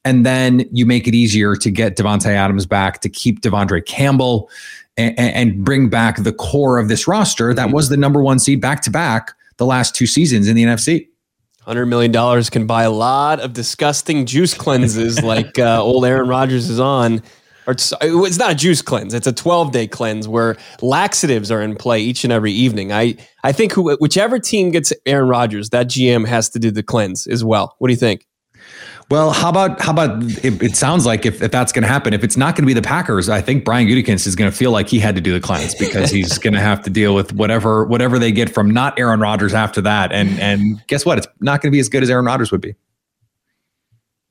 and 0.04 0.26
then 0.26 0.68
you 0.70 0.84
make 0.84 1.08
it 1.08 1.14
easier 1.14 1.56
to 1.56 1.70
get 1.70 1.96
Davante 1.96 2.26
Adams 2.26 2.66
back, 2.66 3.00
to 3.00 3.08
keep 3.08 3.40
De'Vondre 3.40 3.84
Campbell, 3.84 4.50
and, 4.96 5.18
and 5.18 5.64
bring 5.64 5.88
back 5.88 6.22
the 6.22 6.32
core 6.32 6.78
of 6.78 6.88
this 6.88 7.08
roster 7.08 7.52
that 7.54 7.70
was 7.70 7.88
the 7.88 7.96
number 7.96 8.22
one 8.22 8.38
seed 8.38 8.60
back 8.60 8.80
to 8.82 8.90
back 8.90 9.32
the 9.56 9.66
last 9.66 9.94
two 9.94 10.06
seasons 10.06 10.48
in 10.48 10.56
the 10.56 10.64
NFC. 10.64 11.08
$100 11.66 11.88
million 11.88 12.44
can 12.44 12.66
buy 12.66 12.82
a 12.82 12.90
lot 12.90 13.40
of 13.40 13.52
disgusting 13.52 14.26
juice 14.26 14.54
cleanses 14.54 15.22
like 15.22 15.58
uh, 15.58 15.82
old 15.82 16.04
Aaron 16.04 16.28
Rodgers 16.28 16.68
is 16.68 16.78
on. 16.78 17.22
Or 17.66 17.72
it's, 17.72 17.94
it's 18.02 18.38
not 18.38 18.50
a 18.50 18.54
juice 18.54 18.82
cleanse; 18.82 19.14
it's 19.14 19.26
a 19.26 19.32
12 19.32 19.72
day 19.72 19.86
cleanse 19.86 20.28
where 20.28 20.58
laxatives 20.82 21.50
are 21.50 21.62
in 21.62 21.76
play 21.76 21.98
each 22.02 22.22
and 22.22 22.30
every 22.30 22.52
evening. 22.52 22.92
I 22.92 23.16
I 23.42 23.52
think 23.52 23.72
who, 23.72 23.96
whichever 23.96 24.38
team 24.38 24.70
gets 24.70 24.92
Aaron 25.06 25.30
Rodgers, 25.30 25.70
that 25.70 25.86
GM 25.86 26.26
has 26.26 26.50
to 26.50 26.58
do 26.58 26.70
the 26.70 26.82
cleanse 26.82 27.26
as 27.26 27.42
well. 27.42 27.74
What 27.78 27.88
do 27.88 27.94
you 27.94 27.98
think? 27.98 28.26
Well, 29.14 29.30
how 29.30 29.48
about 29.48 29.80
how 29.80 29.92
about 29.92 30.24
it, 30.44 30.60
it 30.60 30.74
sounds 30.74 31.06
like 31.06 31.24
if, 31.24 31.40
if 31.40 31.52
that's 31.52 31.70
going 31.70 31.84
to 31.84 31.88
happen, 31.88 32.14
if 32.14 32.24
it's 32.24 32.36
not 32.36 32.56
going 32.56 32.64
to 32.64 32.66
be 32.66 32.72
the 32.72 32.82
Packers, 32.82 33.28
I 33.28 33.40
think 33.40 33.64
Brian 33.64 33.86
Gutekunst 33.86 34.26
is 34.26 34.34
going 34.34 34.50
to 34.50 34.56
feel 34.56 34.72
like 34.72 34.88
he 34.88 34.98
had 34.98 35.14
to 35.14 35.20
do 35.20 35.32
the 35.32 35.38
cleanse 35.38 35.72
because 35.76 36.10
he's 36.10 36.36
going 36.44 36.54
to 36.54 36.60
have 36.60 36.82
to 36.82 36.90
deal 36.90 37.14
with 37.14 37.32
whatever 37.32 37.84
whatever 37.84 38.18
they 38.18 38.32
get 38.32 38.52
from 38.52 38.72
not 38.72 38.98
Aaron 38.98 39.20
Rodgers 39.20 39.54
after 39.54 39.80
that. 39.82 40.10
And 40.10 40.40
and 40.40 40.84
guess 40.88 41.06
what? 41.06 41.18
It's 41.18 41.28
not 41.38 41.62
going 41.62 41.70
to 41.70 41.76
be 41.76 41.78
as 41.78 41.88
good 41.88 42.02
as 42.02 42.10
Aaron 42.10 42.24
Rodgers 42.24 42.50
would 42.50 42.60
be. 42.60 42.74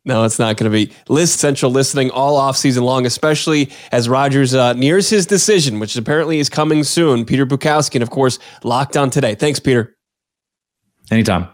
No, 0.04 0.26
it's 0.26 0.38
not 0.38 0.58
going 0.58 0.70
to 0.70 0.78
be 0.78 0.92
list 1.08 1.40
central 1.40 1.72
listening 1.72 2.12
all 2.12 2.36
off 2.36 2.58
season 2.58 2.84
long, 2.84 3.06
especially 3.06 3.72
as 3.94 4.10
Rodgers 4.10 4.54
uh, 4.54 4.74
nears 4.74 5.10
his 5.10 5.26
decision, 5.26 5.80
which 5.80 5.96
apparently 5.96 6.40
is 6.40 6.50
coming 6.50 6.84
soon. 6.84 7.24
Peter 7.24 7.46
Bukowski, 7.46 7.96
and 7.96 8.04
of 8.04 8.10
course, 8.10 8.38
locked 8.66 8.98
on 8.98 9.10
today. 9.10 9.34
Thanks, 9.34 9.62
Peter. 9.62 9.96
Anytime. 11.10 11.48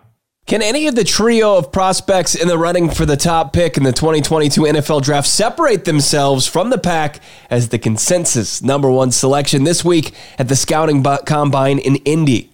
Can 0.49 0.63
any 0.63 0.87
of 0.87 0.95
the 0.95 1.03
trio 1.03 1.57
of 1.57 1.71
prospects 1.71 2.33
in 2.33 2.47
the 2.47 2.57
running 2.57 2.89
for 2.89 3.05
the 3.05 3.15
top 3.15 3.53
pick 3.53 3.77
in 3.77 3.83
the 3.83 3.91
2022 3.91 4.61
NFL 4.61 5.03
draft 5.03 5.27
separate 5.27 5.85
themselves 5.85 6.47
from 6.47 6.71
the 6.71 6.79
pack 6.79 7.19
as 7.51 7.69
the 7.69 7.77
consensus 7.77 8.63
number 8.63 8.89
one 8.89 9.11
selection 9.11 9.63
this 9.63 9.85
week 9.85 10.11
at 10.39 10.47
the 10.47 10.55
scouting 10.55 11.05
combine 11.27 11.77
in 11.77 11.97
Indy? 11.97 12.49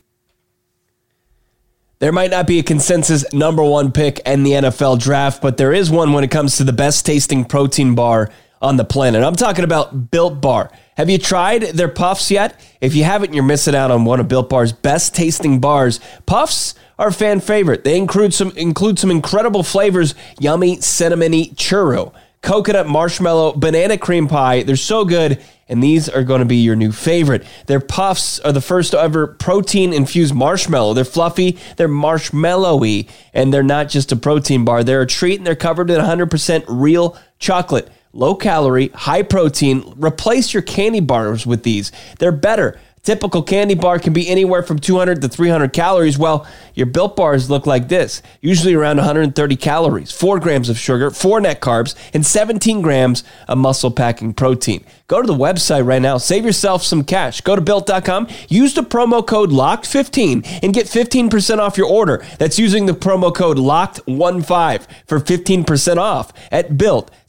There 1.99 2.11
might 2.11 2.31
not 2.31 2.47
be 2.47 2.59
a 2.59 2.63
consensus 2.63 3.23
number 3.31 3.63
one 3.63 3.93
pick 3.93 4.19
in 4.25 4.43
the 4.43 4.51
NFL 4.51 4.99
draft, 4.99 5.41
but 5.41 5.55
there 5.55 5.71
is 5.71 5.89
one 5.89 6.11
when 6.11 6.25
it 6.25 6.31
comes 6.31 6.57
to 6.57 6.65
the 6.65 6.73
best 6.73 7.05
tasting 7.05 7.45
protein 7.45 7.95
bar 7.95 8.29
on 8.65 8.77
the 8.77 8.83
planet. 8.83 9.23
I'm 9.23 9.35
talking 9.35 9.63
about 9.63 10.09
Built 10.09 10.41
Bar. 10.41 10.71
Have 10.97 11.09
you 11.09 11.19
tried 11.19 11.61
their 11.61 11.87
puffs 11.87 12.31
yet? 12.31 12.59
If 12.81 12.95
you 12.95 13.03
haven't, 13.03 13.33
you're 13.33 13.43
missing 13.43 13.75
out 13.75 13.91
on 13.91 14.05
one 14.05 14.19
of 14.19 14.27
Built 14.27 14.49
Bar's 14.49 14.73
best 14.73 15.13
tasting 15.13 15.59
bars. 15.59 15.99
Puffs 16.25 16.73
are 16.97 17.11
fan 17.11 17.41
favorite. 17.41 17.83
They 17.83 17.97
include 17.97 18.33
some 18.33 18.51
include 18.57 18.97
some 18.97 19.11
incredible 19.11 19.61
flavors: 19.61 20.15
yummy 20.39 20.77
cinnamony 20.77 21.53
churro, 21.55 22.11
coconut 22.41 22.87
marshmallow, 22.87 23.53
banana 23.53 23.97
cream 23.97 24.27
pie. 24.27 24.63
They're 24.63 24.77
so 24.77 25.05
good, 25.05 25.43
and 25.67 25.83
these 25.83 26.07
are 26.09 26.23
going 26.23 26.39
to 26.39 26.45
be 26.45 26.57
your 26.57 26.77
new 26.77 26.93
favorite. 26.93 27.45
Their 27.67 27.81
puffs 27.81 28.39
are 28.39 28.53
the 28.53 28.61
first 28.61 28.95
ever 28.95 29.27
protein 29.27 29.93
infused 29.93 30.33
marshmallow. 30.33 30.93
They're 30.93 31.05
fluffy, 31.05 31.57
they're 31.75 31.89
marshmallowy, 31.89 33.09
and 33.33 33.53
they're 33.53 33.63
not 33.63 33.89
just 33.89 34.11
a 34.11 34.15
protein 34.15 34.63
bar. 34.65 34.83
They're 34.83 35.01
a 35.01 35.07
treat, 35.07 35.37
and 35.37 35.45
they're 35.45 35.55
covered 35.55 35.91
in 35.91 35.99
100% 35.99 36.63
real 36.69 37.17
chocolate. 37.37 37.89
Low 38.15 38.33
calorie, 38.33 38.87
high 38.93 39.23
protein. 39.23 39.93
Replace 39.97 40.53
your 40.53 40.63
candy 40.63 41.01
bars 41.01 41.45
with 41.45 41.63
these. 41.63 41.91
They're 42.17 42.31
better. 42.31 42.79
Typical 43.03 43.43
candy 43.43 43.75
bar 43.75 43.99
can 43.99 44.13
be 44.13 44.29
anywhere 44.29 44.63
from 44.63 44.79
200 44.79 45.21
to 45.21 45.27
300 45.27 45.73
calories. 45.73 46.17
Well, 46.17 46.47
your 46.73 46.85
built 46.85 47.17
bars 47.17 47.49
look 47.49 47.67
like 47.67 47.89
this 47.89 48.23
usually 48.39 48.73
around 48.73 48.97
130 48.97 49.55
calories, 49.57 50.11
4 50.11 50.39
grams 50.39 50.69
of 50.69 50.77
sugar, 50.79 51.11
4 51.11 51.41
net 51.41 51.59
carbs, 51.59 51.93
and 52.13 52.25
17 52.25 52.81
grams 52.81 53.25
of 53.49 53.57
muscle 53.57 53.91
packing 53.91 54.33
protein. 54.33 54.85
Go 55.07 55.21
to 55.21 55.27
the 55.27 55.33
website 55.33 55.85
right 55.85 56.01
now, 56.01 56.17
save 56.17 56.45
yourself 56.45 56.83
some 56.83 57.03
cash. 57.03 57.41
Go 57.41 57.55
to 57.55 57.61
built.com, 57.61 58.29
use 58.47 58.73
the 58.73 58.81
promo 58.81 59.27
code 59.27 59.51
LOCKED15 59.51 60.61
and 60.63 60.73
get 60.73 60.87
15% 60.87 61.59
off 61.59 61.77
your 61.77 61.87
order. 61.87 62.25
That's 62.39 62.57
using 62.57 62.85
the 62.85 62.93
promo 62.93 63.35
code 63.35 63.57
LOCKED15 63.57 64.87
for 65.05 65.19
15% 65.19 65.97
off 65.97 66.31
at 66.49 66.77
built.com. 66.77 67.24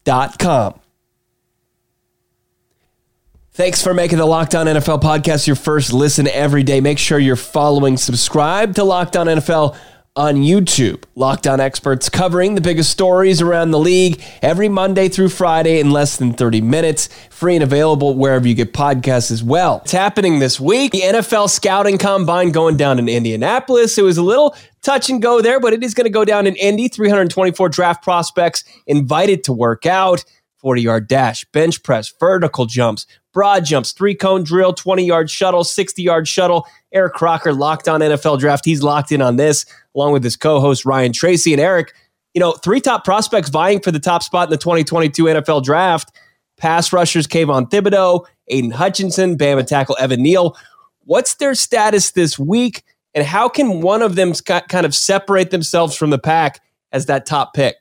Thanks 3.52 3.82
for 3.82 3.94
making 3.94 4.18
the 4.18 4.26
Locked 4.26 4.54
On 4.54 4.66
NFL 4.66 5.00
podcast 5.00 5.46
your 5.46 5.56
first 5.56 5.92
listen 5.92 6.28
every 6.28 6.62
day. 6.62 6.80
Make 6.82 6.98
sure 6.98 7.18
you're 7.18 7.36
following, 7.36 7.96
subscribe 7.96 8.74
to 8.74 8.84
Locked 8.84 9.16
On 9.16 9.26
NFL 9.26 9.76
on 10.16 10.36
YouTube. 10.36 11.04
Locked 11.14 11.46
On 11.46 11.60
experts 11.60 12.08
covering 12.08 12.54
the 12.54 12.60
biggest 12.60 12.90
stories 12.90 13.42
around 13.42 13.70
the 13.70 13.78
league 13.78 14.22
every 14.42 14.68
Monday 14.68 15.08
through 15.08 15.28
Friday 15.28 15.78
in 15.78 15.90
less 15.90 16.16
than 16.16 16.32
30 16.32 16.62
minutes. 16.62 17.08
Free 17.30 17.54
and 17.54 17.62
available 17.62 18.14
wherever 18.14 18.48
you 18.48 18.54
get 18.54 18.72
podcasts 18.72 19.30
as 19.30 19.44
well. 19.44 19.82
It's 19.84 19.92
happening 19.92 20.38
this 20.38 20.58
week. 20.58 20.92
The 20.92 21.02
NFL 21.02 21.50
scouting 21.50 21.98
combine 21.98 22.50
going 22.50 22.76
down 22.76 22.98
in 22.98 23.08
Indianapolis. 23.08 23.98
It 23.98 24.02
was 24.02 24.16
a 24.16 24.22
little 24.22 24.56
touch 24.82 25.10
and 25.10 25.20
go 25.20 25.42
there, 25.42 25.60
but 25.60 25.74
it 25.74 25.82
is 25.84 25.92
going 25.92 26.06
to 26.06 26.10
go 26.10 26.24
down 26.24 26.46
in 26.46 26.56
Indy. 26.56 26.88
324 26.88 27.68
draft 27.68 28.02
prospects 28.02 28.64
invited 28.86 29.44
to 29.44 29.52
work 29.52 29.84
out. 29.84 30.24
40 30.66 30.82
yard 30.82 31.06
dash, 31.06 31.44
bench 31.52 31.82
press, 31.82 32.12
vertical 32.18 32.66
jumps, 32.66 33.06
broad 33.32 33.64
jumps, 33.64 33.92
three 33.92 34.14
cone 34.14 34.42
drill, 34.42 34.72
20 34.72 35.04
yard 35.04 35.30
shuttle, 35.30 35.62
60 35.62 36.02
yard 36.02 36.26
shuttle. 36.26 36.66
Eric 36.92 37.12
Crocker 37.12 37.52
locked 37.52 37.88
on 37.88 38.00
NFL 38.00 38.40
draft. 38.40 38.64
He's 38.64 38.82
locked 38.82 39.12
in 39.12 39.20
on 39.20 39.36
this, 39.36 39.66
along 39.96 40.12
with 40.12 40.22
his 40.22 40.36
co 40.36 40.60
host 40.60 40.84
Ryan 40.84 41.12
Tracy. 41.12 41.52
And 41.52 41.60
Eric, 41.60 41.94
you 42.34 42.40
know, 42.40 42.52
three 42.52 42.80
top 42.80 43.04
prospects 43.04 43.48
vying 43.48 43.80
for 43.80 43.90
the 43.90 43.98
top 43.98 44.22
spot 44.22 44.48
in 44.48 44.50
the 44.50 44.58
2022 44.58 45.24
NFL 45.24 45.64
draft. 45.64 46.12
Pass 46.58 46.92
rushers 46.92 47.26
Kayvon 47.26 47.70
Thibodeaux, 47.70 48.24
Aidan 48.48 48.70
Hutchinson, 48.70 49.36
Bama 49.36 49.66
tackle 49.66 49.96
Evan 49.98 50.22
Neal. 50.22 50.56
What's 51.00 51.34
their 51.34 51.54
status 51.54 52.12
this 52.12 52.38
week? 52.38 52.82
And 53.14 53.26
how 53.26 53.48
can 53.48 53.80
one 53.80 54.02
of 54.02 54.14
them 54.14 54.32
kind 54.68 54.86
of 54.86 54.94
separate 54.94 55.50
themselves 55.50 55.96
from 55.96 56.10
the 56.10 56.18
pack 56.18 56.60
as 56.92 57.06
that 57.06 57.26
top 57.26 57.54
pick? 57.54 57.76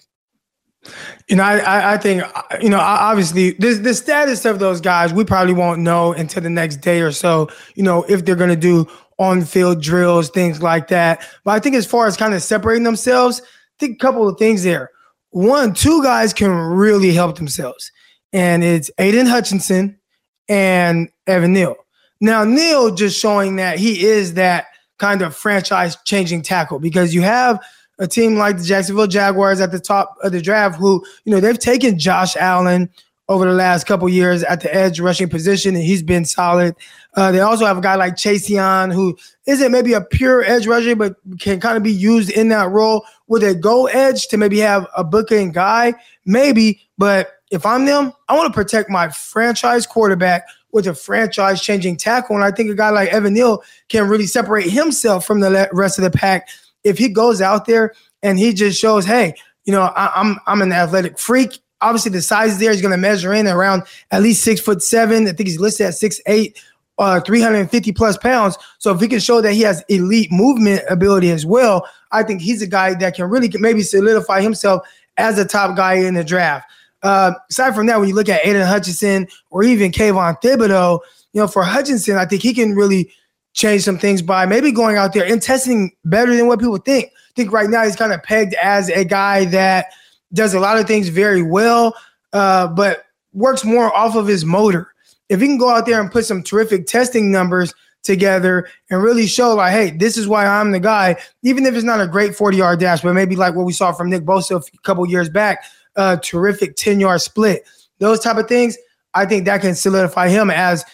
You 1.28 1.36
know, 1.36 1.44
I, 1.44 1.94
I 1.94 1.98
think 1.98 2.24
you 2.62 2.70
know 2.70 2.80
obviously 2.80 3.52
this 3.52 3.80
the 3.80 3.94
status 3.94 4.46
of 4.46 4.60
those 4.60 4.80
guys 4.80 5.12
we 5.14 5.26
probably 5.26 5.54
won't 5.54 5.82
know 5.82 6.14
until 6.14 6.44
the 6.44 6.50
next 6.50 6.78
day 6.78 7.02
or 7.02 7.12
so. 7.12 7.50
You 7.74 7.84
know, 7.84 8.04
if 8.08 8.24
they're 8.24 8.36
going 8.36 8.52
to 8.52 8.56
do 8.56 8.88
on 9.18 9.44
field 9.44 9.82
drills, 9.82 10.30
things 10.30 10.62
like 10.62 10.88
that. 10.90 11.26
But 11.44 11.52
I 11.52 11.60
think 11.60 11.76
as 11.76 11.86
far 11.86 12.08
as 12.08 12.18
kind 12.18 12.34
of 12.34 12.42
separating 12.42 12.84
themselves, 12.84 13.42
I 13.42 13.46
think 13.80 13.96
a 13.96 14.06
couple 14.06 14.28
of 14.28 14.38
things 14.38 14.64
there. 14.64 14.92
One, 15.32 15.74
two 15.74 16.02
guys 16.02 16.34
can 16.34 16.50
really 16.52 17.14
help 17.14 17.38
themselves, 17.38 17.92
and 18.32 18.64
it's 18.64 18.90
Aidan 18.98 19.26
Hutchinson 19.26 20.00
and 20.48 21.10
Evan 21.28 21.54
Neal. 21.54 21.76
Now 22.22 22.44
Neal 22.44 22.96
just 22.96 23.20
showing 23.20 23.58
that 23.58 23.78
he 23.78 24.06
is 24.06 24.36
that 24.36 24.68
kind 24.98 25.22
of 25.22 25.36
franchise 25.36 25.98
changing 26.06 26.42
tackle 26.42 26.80
because 26.80 27.14
you 27.14 27.22
have 27.22 27.60
a 28.00 28.08
team 28.08 28.36
like 28.36 28.58
the 28.58 28.64
Jacksonville 28.64 29.08
Jaguars 29.08 29.62
at 29.62 29.72
the 29.72 29.80
top 29.80 30.16
of 30.24 30.32
the 30.32 30.42
draft 30.42 30.78
who, 30.78 31.04
you 31.24 31.32
know, 31.34 31.40
they've 31.40 31.60
taken 31.60 32.00
Josh 32.00 32.36
Allen 32.36 32.90
over 33.28 33.46
the 33.46 33.54
last 33.54 33.88
couple 33.88 34.08
years 34.08 34.44
at 34.44 34.62
the 34.62 34.74
edge 34.74 35.00
rushing 35.00 35.30
position, 35.30 35.76
and 35.76 35.84
he's 35.84 36.04
been 36.04 36.26
solid. 36.26 36.76
Uh, 37.16 37.32
they 37.32 37.40
also 37.40 37.66
have 37.66 37.78
a 37.78 37.82
guy 37.82 37.96
like 37.96 38.18
Chase 38.18 38.50
Young, 38.50 38.92
who 38.92 39.18
isn't 39.48 39.72
maybe 39.72 39.94
a 39.94 40.02
pure 40.02 40.44
edge 40.44 40.68
rusher, 40.68 40.96
but 40.96 41.16
can 41.40 41.60
kind 41.60 41.78
of 41.78 41.84
be 41.84 41.92
used 41.92 42.30
in 42.30 42.50
that 42.50 42.70
role. 42.70 43.06
with 43.28 43.44
a 43.44 43.56
go 43.56 43.88
edge 43.88 44.28
to 44.28 44.38
maybe 44.38 44.60
have 44.60 44.88
a 44.96 45.04
booking 45.04 45.52
guy? 45.52 45.94
Maybe, 46.26 46.82
but 46.98 47.40
if 47.52 47.66
I'm 47.66 47.86
them, 47.86 48.12
I 48.28 48.36
want 48.36 48.48
to 48.48 48.54
protect 48.54 48.90
my 48.90 49.10
franchise 49.10 49.86
quarterback 49.86 50.46
with 50.72 50.88
a 50.88 50.94
franchise 50.94 51.62
changing 51.62 51.98
tackle. 51.98 52.36
And 52.36 52.44
I 52.44 52.52
think 52.52 52.70
a 52.70 52.76
guy 52.76 52.90
like 52.90 53.10
Evan 53.10 53.34
Neal 53.34 53.64
can 53.88 54.10
really 54.10 54.28
separate 54.28 54.70
himself 54.70 55.26
from 55.26 55.40
the 55.40 55.70
rest 55.72 55.98
of 55.98 56.04
the 56.04 56.12
pack 56.12 56.50
if 56.84 56.98
he 56.98 57.10
goes 57.10 57.42
out 57.42 57.66
there 57.66 57.94
and 58.22 58.38
he 58.38 58.54
just 58.54 58.80
shows, 58.80 59.06
hey, 59.06 59.36
you 59.66 59.72
know, 59.72 59.84
I, 59.84 60.12
I'm 60.16 60.38
I'm 60.46 60.62
an 60.62 60.72
athletic 60.72 61.18
freak. 61.18 61.60
Obviously, 61.82 62.12
the 62.12 62.22
size 62.22 62.60
there 62.60 62.72
is 62.72 62.82
going 62.82 62.92
to 62.92 62.98
measure 62.98 63.34
in 63.34 63.48
around 63.48 63.84
at 64.12 64.22
least 64.22 64.44
six 64.44 64.62
foot 64.62 64.82
seven. 64.82 65.28
I 65.28 65.32
think 65.32 65.48
he's 65.48 65.60
listed 65.60 65.88
at 65.88 65.96
six 65.96 66.20
eight, 66.28 66.62
uh, 66.98 67.20
350 67.20 67.92
plus 67.92 68.18
pounds. 68.18 68.58
So 68.78 68.94
if 68.94 69.02
he 69.02 69.08
can 69.08 69.20
show 69.20 69.42
that 69.42 69.54
he 69.54 69.62
has 69.62 69.84
elite 69.90 70.32
movement 70.32 70.84
ability 70.90 71.32
as 71.32 71.46
well, 71.46 71.88
I 72.12 72.24
think 72.24 72.42
he's 72.42 72.62
a 72.62 72.68
guy 72.68 72.94
that 72.96 73.16
can 73.16 73.26
really 73.26 73.52
maybe 73.60 73.82
solidify 73.82 74.42
himself 74.42 74.88
as 75.18 75.38
a 75.38 75.46
top 75.46 75.76
guy 75.76 75.96
in 75.96 76.14
the 76.14 76.24
draft. 76.24 76.70
Uh, 77.04 77.34
aside 77.50 77.76
from 77.76 77.86
that, 77.88 78.00
when 78.00 78.10
you 78.10 78.16
look 78.16 78.30
at 78.30 78.46
Aidan 78.46 78.66
Hutchinson 78.66 79.28
or 79.50 79.64
even 79.64 79.92
Kayvon 79.92 80.42
Thibodeaux, 80.42 81.00
you 81.34 81.42
know, 81.42 81.48
for 81.48 81.64
Hutchinson, 81.64 82.16
I 82.18 82.26
think 82.26 82.42
he 82.42 82.54
can 82.54 82.74
really 82.74 83.12
change 83.54 83.84
some 83.84 83.98
things 83.98 84.22
by 84.22 84.46
maybe 84.46 84.72
going 84.72 84.98
out 84.98 85.14
there 85.14 85.26
and 85.26 85.42
testing 85.42 85.92
better 86.06 86.36
than 86.36 86.48
what 86.48 86.60
people 86.60 86.78
think. 86.78 87.08
I 87.08 87.34
think 87.36 87.52
right 87.52 87.70
now 87.70 87.84
he's 87.84 87.96
kind 87.96 88.14
of 88.14 88.24
pegged 88.24 88.54
as 88.56 88.90
a 88.90 89.04
guy 89.04 89.46
that 89.46 89.88
does 90.34 90.54
a 90.54 90.60
lot 90.60 90.78
of 90.78 90.88
things 90.88 91.10
very 91.10 91.42
well, 91.42 91.96
uh, 92.34 92.68
but 92.68 93.06
works 93.34 93.64
more 93.64 93.96
off 93.96 94.16
of 94.16 94.28
his 94.28 94.46
motor. 94.46 94.95
If 95.30 95.42
he 95.42 95.48
can 95.48 95.58
go 95.58 95.70
out 95.70 95.86
there 95.86 96.00
and 96.00 96.12
put 96.12 96.26
some 96.26 96.44
terrific 96.44 96.88
testing 96.88 97.32
numbers 97.32 97.74
together 98.06 98.70
and 98.90 99.04
really 99.04 99.28
show 99.28 99.56
like, 99.56 99.74
hey, 99.74 99.92
this 99.92 100.16
is 100.18 100.28
why 100.28 100.46
I'm 100.46 100.72
the 100.72 100.80
guy, 100.80 101.18
even 101.44 101.66
if 101.66 101.74
it's 101.74 101.84
not 101.84 102.00
a 102.00 102.08
great 102.08 102.36
40 102.36 102.58
yard 102.58 102.80
dash, 102.80 103.02
but 103.02 103.14
maybe 103.14 103.36
like 103.36 103.56
what 103.56 103.66
we 103.66 103.74
saw 103.74 103.92
from 103.92 104.10
Nick 104.10 104.24
Bosa 104.24 104.62
a 104.62 104.78
couple 104.84 105.06
years 105.10 105.28
back, 105.28 105.64
a 105.96 106.18
terrific 106.18 106.76
10 106.76 107.00
yard 107.00 107.22
split. 107.22 107.68
Those 108.00 108.20
type 108.20 108.38
of 108.38 108.48
things, 108.48 108.78
I 109.14 109.26
think 109.26 109.46
that 109.46 109.62
can 109.62 109.76
solidify 109.76 110.30
him 110.30 110.50
as 110.50 110.86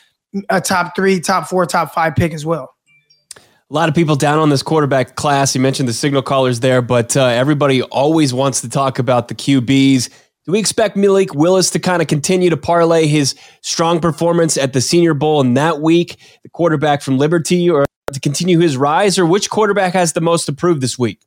a 0.50 0.61
top 0.61 0.95
three, 0.95 1.19
top 1.19 1.47
four, 1.47 1.65
top 1.65 1.93
five 1.93 2.15
pick 2.15 2.33
as 2.33 2.45
well. 2.45 2.75
A 3.38 3.73
lot 3.73 3.88
of 3.88 3.95
people 3.95 4.15
down 4.15 4.38
on 4.39 4.50
this 4.50 4.63
quarterback 4.63 5.15
class. 5.15 5.55
You 5.55 5.61
mentioned 5.61 5.88
the 5.88 5.93
signal 5.93 6.21
callers 6.21 6.59
there, 6.59 6.81
but 6.81 7.15
uh, 7.15 7.25
everybody 7.25 7.81
always 7.83 8.33
wants 8.33 8.61
to 8.61 8.69
talk 8.69 9.00
about 9.00 9.29
the 9.29 9.35
QBs. 9.35 10.09
Do 10.45 10.53
we 10.53 10.60
expect 10.60 10.98
Malik 10.98 11.36
Willis 11.36 11.69
to 11.69 11.79
kind 11.79 12.01
of 12.01 12.07
continue 12.07 12.50
to 12.50 12.57
parlay 12.57 13.05
his 13.05 13.36
strong 13.62 14.00
performance 14.00 14.57
at 14.57 14.74
the 14.74 14.81
Senior 14.81 15.13
Bowl 15.13 15.39
in 15.39 15.53
that 15.53 15.81
week, 15.81 16.17
the 16.41 16.50
quarterback 16.50 17.03
from 17.03 17.19
Liberty, 17.19 17.69
or 17.69 17.86
to 18.12 18.19
continue 18.19 18.60
his 18.60 18.75
rise, 18.75 19.19
or 19.19 19.25
which 19.25 19.51
quarterback 19.51 19.93
has 19.93 20.13
the 20.13 20.21
most 20.21 20.45
to 20.45 20.53
prove 20.53 20.81
this 20.81 20.98
week? 20.98 21.19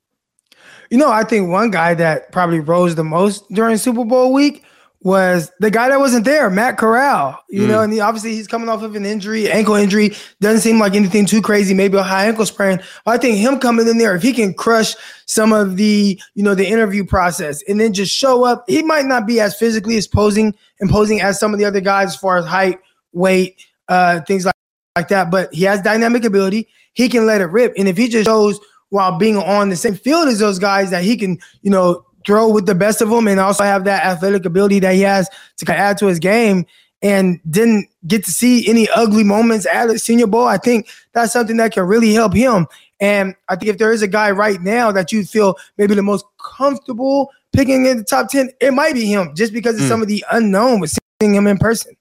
You 0.91 0.99
know, 0.99 1.11
I 1.11 1.23
think 1.23 1.49
one 1.49 1.71
guy 1.71 1.95
that 1.95 2.33
probably 2.33 2.59
rose 2.59 2.97
the 2.97 3.05
most 3.05 3.49
during 3.51 3.77
Super 3.77 4.05
Bowl 4.05 4.33
week 4.33 4.65
was 5.05 5.53
the 5.61 5.71
guy 5.71 5.91
that 5.91 6.01
wasn't 6.01 6.25
there, 6.25 6.49
Matt 6.49 6.79
Corral. 6.79 7.39
You 7.51 7.65
mm. 7.65 7.69
know, 7.69 7.83
and 7.83 7.93
he, 7.93 8.01
obviously 8.01 8.33
he's 8.33 8.49
coming 8.49 8.71
off 8.71 8.83
of 8.83 8.97
an 8.97 9.05
injury, 9.05 9.51
ankle 9.51 9.75
injury. 9.75 10.17
Doesn't 10.41 10.63
seem 10.63 10.81
like 10.81 10.95
anything 10.95 11.27
too 11.27 11.43
crazy, 11.43 11.75
maybe 11.75 11.99
a 11.99 12.03
high 12.03 12.25
ankle 12.25 12.47
sprain. 12.47 12.81
I 13.05 13.19
think 13.19 13.37
him 13.37 13.61
coming 13.61 13.87
in 13.87 13.99
there, 13.99 14.17
if 14.17 14.23
he 14.23 14.33
can 14.33 14.55
crush 14.55 14.97
some 15.27 15.53
of 15.53 15.77
the, 15.77 16.19
you 16.35 16.43
know, 16.43 16.55
the 16.55 16.67
interview 16.67 17.05
process 17.05 17.63
and 17.69 17.79
then 17.79 17.93
just 17.93 18.17
show 18.17 18.45
up, 18.45 18.65
he 18.67 18.83
might 18.83 19.05
not 19.05 19.27
be 19.27 19.41
as 19.41 19.57
physically 19.57 19.99
as 19.99 20.09
posing 20.09 20.55
imposing 20.81 21.21
as 21.21 21.39
some 21.39 21.53
of 21.53 21.59
the 21.59 21.67
other 21.67 21.81
guys 21.81 22.09
as 22.09 22.17
far 22.17 22.39
as 22.39 22.47
height, 22.47 22.81
weight, 23.13 23.63
uh, 23.89 24.21
things 24.23 24.47
like, 24.47 24.55
like 24.97 25.09
that. 25.09 25.31
But 25.31 25.53
he 25.53 25.65
has 25.65 25.83
dynamic 25.83 26.25
ability. 26.25 26.67
He 26.95 27.11
can 27.11 27.27
let 27.27 27.43
it 27.43 27.47
rip. 27.47 27.75
And 27.77 27.89
if 27.89 27.99
he 27.99 28.09
just 28.09 28.25
shows 28.25 28.59
while 28.89 29.19
being 29.19 29.37
on 29.37 29.69
the 29.69 29.77
same 29.77 29.97
field 29.97 30.29
as 30.29 30.39
those 30.39 30.59
guys 30.59 30.91
that 30.91 31.05
he 31.05 31.19
can, 31.19 31.39
you 31.61 31.71
know, 31.71 32.07
throw 32.27 32.49
with 32.49 32.67
the 32.67 32.75
best 32.75 33.01
of 33.01 33.11
them 33.11 33.29
and 33.29 33.41
also 33.41 33.65
have 33.65 33.85
that 33.85 34.05
athletic 34.05 34.45
ability 34.45 34.79
that 34.81 34.95
he 34.95 35.03
has 35.03 35.29
to 35.59 35.77
add 35.77 35.99
to 35.99 36.07
his 36.07 36.19
game 36.19 36.67
and 37.03 37.39
didn't 37.51 37.89
get 38.07 38.25
to 38.25 38.31
see 38.31 38.69
any 38.69 38.89
ugly 38.91 39.25
moments 39.25 39.67
at 39.67 39.87
the 39.87 39.99
Senior 39.99 40.27
Bowl. 40.27 40.47
I 40.47 40.57
think 40.57 40.89
that's 41.13 41.33
something 41.33 41.59
that 41.59 41.73
can 41.73 41.85
really 41.85 42.15
help 42.15 42.33
him. 42.33 42.67
And 42.99 43.35
I 43.49 43.57
think 43.57 43.71
if 43.71 43.79
there 43.79 43.93
is 43.93 44.03
a 44.03 44.09
guy 44.09 44.31
right 44.31 44.61
now 44.61 44.91
that 44.93 45.13
you 45.13 45.25
feel 45.25 45.57
maybe 45.77 45.95
the 45.95 46.03
most 46.03 46.25
comfortable 46.39 47.31
picking 47.53 47.85
in 47.85 47.99
the 47.99 48.05
top 48.05 48.31
10, 48.31 48.51
it 48.61 48.73
might 48.73 48.95
be 48.95 49.05
him 49.05 49.35
just 49.35 49.53
because 49.53 49.77
of 49.77 49.83
mm. 49.83 49.89
some 49.89 50.01
of 50.01 50.09
the 50.09 50.25
unknown 50.33 50.81
with 50.81 50.97
seeing 51.21 51.35
him 51.35 51.47
in 51.47 51.59
person. 51.59 51.95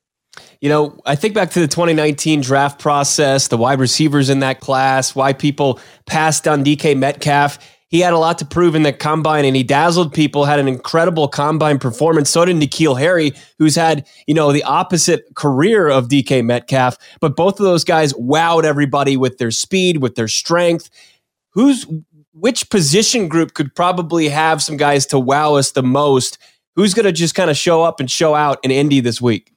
You 0.62 0.70
know, 0.70 0.98
I 1.06 1.15
think 1.15 1.34
back 1.34 1.51
to 1.51 1.60
the 1.60 1.68
2019 1.68 2.39
draft 2.39 2.80
process, 2.80 3.50
the 3.50 3.58
wide 3.58 3.80
receivers 3.80 4.30
in 4.30 4.39
that 4.39 4.62
class, 4.62 5.13
why 5.13 5.34
people 5.34 5.80
passed 6.06 6.48
on 6.48 6.63
DK 6.63 6.98
Metcalf 6.98 7.60
he 7.93 8.00
had 8.00 8.13
a 8.13 8.17
lot 8.17 8.39
to 8.39 8.45
prove 8.45 8.73
in 8.73 8.81
the 8.81 8.91
combine 8.91 9.45
and 9.45 9.55
he 9.55 9.62
dazzled 9.62 10.12
people, 10.12 10.45
had 10.45 10.57
an 10.57 10.67
incredible 10.67 11.27
combine 11.27 11.77
performance. 11.77 12.27
So 12.27 12.43
did 12.43 12.55
N'Keal 12.55 12.97
Harry, 12.97 13.33
who's 13.59 13.75
had, 13.75 14.07
you 14.25 14.33
know, 14.33 14.51
the 14.51 14.63
opposite 14.63 15.25
career 15.35 15.89
of 15.89 16.07
DK 16.07 16.43
Metcalf. 16.43 16.97
But 17.21 17.35
both 17.35 17.59
of 17.59 17.65
those 17.65 17.83
guys 17.83 18.12
wowed 18.13 18.63
everybody 18.63 19.15
with 19.15 19.38
their 19.38 19.51
speed, 19.51 20.01
with 20.01 20.15
their 20.15 20.27
strength. 20.27 20.89
Who's 21.51 21.85
which 22.33 22.67
position 22.71 23.27
group 23.27 23.53
could 23.53 23.75
probably 23.75 24.27
have 24.27 24.63
some 24.63 24.75
guys 24.75 25.05
to 25.05 25.19
wow 25.19 25.53
us 25.53 25.73
the 25.73 25.83
most? 25.83 26.39
Who's 26.75 26.95
going 26.95 27.05
to 27.05 27.12
just 27.12 27.35
kind 27.35 27.51
of 27.51 27.57
show 27.57 27.83
up 27.83 28.00
and 28.00 28.09
show 28.09 28.33
out 28.33 28.57
in 28.63 28.71
Indy 28.71 29.01
this 29.01 29.21
week? 29.21 29.52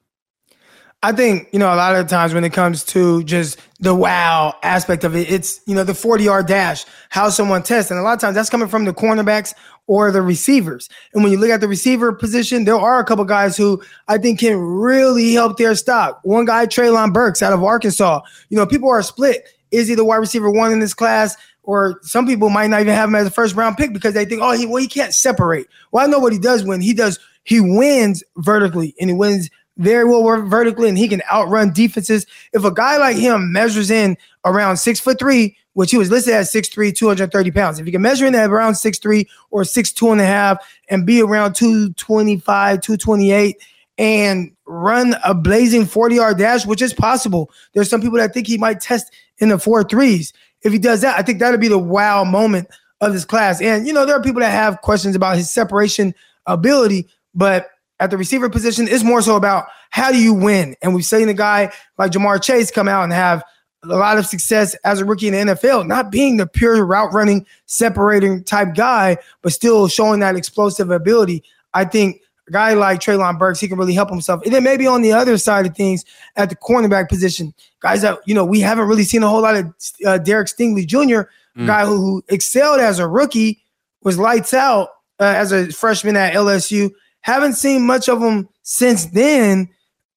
I 1.06 1.12
think, 1.12 1.48
you 1.52 1.60
know, 1.60 1.72
a 1.72 1.76
lot 1.76 1.94
of 1.94 2.04
the 2.04 2.10
times 2.10 2.34
when 2.34 2.42
it 2.42 2.52
comes 2.52 2.82
to 2.86 3.22
just 3.22 3.60
the 3.78 3.94
wow 3.94 4.56
aspect 4.64 5.04
of 5.04 5.14
it, 5.14 5.30
it's, 5.30 5.60
you 5.64 5.72
know, 5.72 5.84
the 5.84 5.94
40 5.94 6.24
yard 6.24 6.48
dash, 6.48 6.84
how 7.10 7.30
someone 7.30 7.62
tests. 7.62 7.92
And 7.92 8.00
a 8.00 8.02
lot 8.02 8.14
of 8.14 8.20
times 8.20 8.34
that's 8.34 8.50
coming 8.50 8.66
from 8.66 8.86
the 8.86 8.92
cornerbacks 8.92 9.54
or 9.86 10.10
the 10.10 10.20
receivers. 10.20 10.88
And 11.14 11.22
when 11.22 11.30
you 11.30 11.38
look 11.38 11.50
at 11.50 11.60
the 11.60 11.68
receiver 11.68 12.12
position, 12.12 12.64
there 12.64 12.74
are 12.74 12.98
a 12.98 13.04
couple 13.04 13.24
guys 13.24 13.56
who 13.56 13.80
I 14.08 14.18
think 14.18 14.40
can 14.40 14.58
really 14.58 15.32
help 15.32 15.58
their 15.58 15.76
stock. 15.76 16.18
One 16.24 16.44
guy, 16.44 16.66
Treylon 16.66 17.12
Burks 17.12 17.40
out 17.40 17.52
of 17.52 17.62
Arkansas. 17.62 18.22
You 18.48 18.56
know, 18.56 18.66
people 18.66 18.90
are 18.90 19.00
split. 19.00 19.46
Is 19.70 19.86
he 19.86 19.94
the 19.94 20.04
wide 20.04 20.16
receiver 20.16 20.50
one 20.50 20.72
in 20.72 20.80
this 20.80 20.92
class? 20.92 21.36
Or 21.62 22.00
some 22.02 22.26
people 22.26 22.50
might 22.50 22.66
not 22.66 22.80
even 22.80 22.94
have 22.94 23.08
him 23.08 23.14
as 23.14 23.28
a 23.28 23.30
first 23.30 23.54
round 23.54 23.76
pick 23.76 23.92
because 23.92 24.14
they 24.14 24.24
think, 24.24 24.42
oh, 24.42 24.58
he 24.58 24.66
well, 24.66 24.82
he 24.82 24.88
can't 24.88 25.14
separate. 25.14 25.68
Well, 25.92 26.04
I 26.04 26.08
know 26.08 26.18
what 26.18 26.32
he 26.32 26.40
does 26.40 26.64
when 26.64 26.80
he 26.80 26.92
does, 26.92 27.20
he 27.44 27.60
wins 27.60 28.24
vertically 28.38 28.96
and 29.00 29.08
he 29.08 29.14
wins 29.14 29.50
very 29.78 30.04
well 30.04 30.22
work 30.22 30.46
vertically 30.46 30.88
and 30.88 30.98
he 30.98 31.08
can 31.08 31.22
outrun 31.30 31.72
defenses. 31.72 32.26
If 32.52 32.64
a 32.64 32.72
guy 32.72 32.96
like 32.96 33.16
him 33.16 33.52
measures 33.52 33.90
in 33.90 34.16
around 34.44 34.78
six 34.78 35.00
foot 35.00 35.18
three, 35.18 35.56
which 35.74 35.90
he 35.90 35.98
was 35.98 36.10
listed 36.10 36.32
at 36.32 36.46
6'3, 36.46 36.96
230 36.96 37.50
pounds, 37.50 37.78
if 37.78 37.84
he 37.84 37.92
can 37.92 38.00
measure 38.00 38.24
in 38.24 38.34
at 38.34 38.48
around 38.48 38.72
6'3 38.72 39.26
or 39.50 39.62
6'2 39.62 40.12
and 40.12 40.20
a 40.22 40.26
half 40.26 40.66
and 40.88 41.04
be 41.04 41.20
around 41.20 41.54
225, 41.54 42.80
228 42.80 43.62
and 43.98 44.52
run 44.66 45.14
a 45.24 45.34
blazing 45.34 45.84
40 45.84 46.14
yard 46.14 46.38
dash, 46.38 46.64
which 46.64 46.80
is 46.80 46.94
possible. 46.94 47.50
There's 47.74 47.90
some 47.90 48.00
people 48.00 48.18
that 48.18 48.32
think 48.32 48.46
he 48.46 48.56
might 48.56 48.80
test 48.80 49.12
in 49.38 49.50
the 49.50 49.58
four 49.58 49.84
threes. 49.84 50.32
If 50.62 50.72
he 50.72 50.78
does 50.78 51.02
that, 51.02 51.18
I 51.18 51.22
think 51.22 51.40
that'll 51.40 51.60
be 51.60 51.68
the 51.68 51.78
wow 51.78 52.24
moment 52.24 52.68
of 53.02 53.12
this 53.12 53.26
class. 53.26 53.60
And, 53.60 53.86
you 53.86 53.92
know, 53.92 54.06
there 54.06 54.16
are 54.16 54.22
people 54.22 54.40
that 54.40 54.50
have 54.50 54.80
questions 54.80 55.14
about 55.14 55.36
his 55.36 55.52
separation 55.52 56.14
ability, 56.46 57.06
but 57.34 57.68
at 58.00 58.10
the 58.10 58.16
receiver 58.16 58.48
position 58.48 58.88
is 58.88 59.02
more 59.02 59.22
so 59.22 59.36
about 59.36 59.66
how 59.90 60.10
do 60.10 60.18
you 60.18 60.34
win. 60.34 60.76
And 60.82 60.94
we've 60.94 61.04
seen 61.04 61.28
a 61.28 61.34
guy 61.34 61.72
like 61.98 62.12
Ja'Marr 62.12 62.42
Chase 62.42 62.70
come 62.70 62.88
out 62.88 63.04
and 63.04 63.12
have 63.12 63.42
a 63.82 63.96
lot 63.96 64.18
of 64.18 64.26
success 64.26 64.74
as 64.84 65.00
a 65.00 65.04
rookie 65.04 65.28
in 65.28 65.34
the 65.34 65.54
NFL, 65.54 65.86
not 65.86 66.10
being 66.10 66.36
the 66.36 66.46
pure 66.46 66.84
route 66.84 67.12
running, 67.12 67.46
separating 67.66 68.42
type 68.44 68.74
guy, 68.74 69.16
but 69.42 69.52
still 69.52 69.88
showing 69.88 70.20
that 70.20 70.36
explosive 70.36 70.90
ability. 70.90 71.42
I 71.74 71.84
think 71.84 72.20
a 72.48 72.52
guy 72.52 72.74
like 72.74 73.00
Treylon 73.00 73.38
Burks, 73.38 73.60
he 73.60 73.68
can 73.68 73.78
really 73.78 73.94
help 73.94 74.10
himself. 74.10 74.42
And 74.44 74.52
then 74.52 74.62
maybe 74.62 74.86
on 74.86 75.02
the 75.02 75.12
other 75.12 75.38
side 75.38 75.66
of 75.66 75.76
things, 75.76 76.04
at 76.36 76.48
the 76.48 76.56
cornerback 76.56 77.08
position, 77.08 77.54
guys 77.80 78.02
that 78.02 78.18
you 78.26 78.34
know 78.34 78.44
we 78.44 78.60
haven't 78.60 78.88
really 78.88 79.04
seen 79.04 79.22
a 79.22 79.28
whole 79.28 79.42
lot 79.42 79.56
of 79.56 79.72
uh, 80.04 80.18
Derek 80.18 80.48
Stingley 80.48 80.86
Jr., 80.86 81.28
mm. 81.58 81.66
guy 81.66 81.84
who, 81.84 81.96
who, 81.96 82.24
excelled 82.28 82.80
as 82.80 82.98
a 82.98 83.06
rookie, 83.06 83.62
was 84.02 84.18
lights 84.18 84.54
out 84.54 84.88
uh, 85.20 85.34
as 85.36 85.52
a 85.52 85.70
freshman 85.72 86.16
at 86.16 86.34
LSU. 86.34 86.90
Haven't 87.26 87.54
seen 87.54 87.84
much 87.84 88.08
of 88.08 88.22
him 88.22 88.48
since 88.62 89.06
then. 89.06 89.68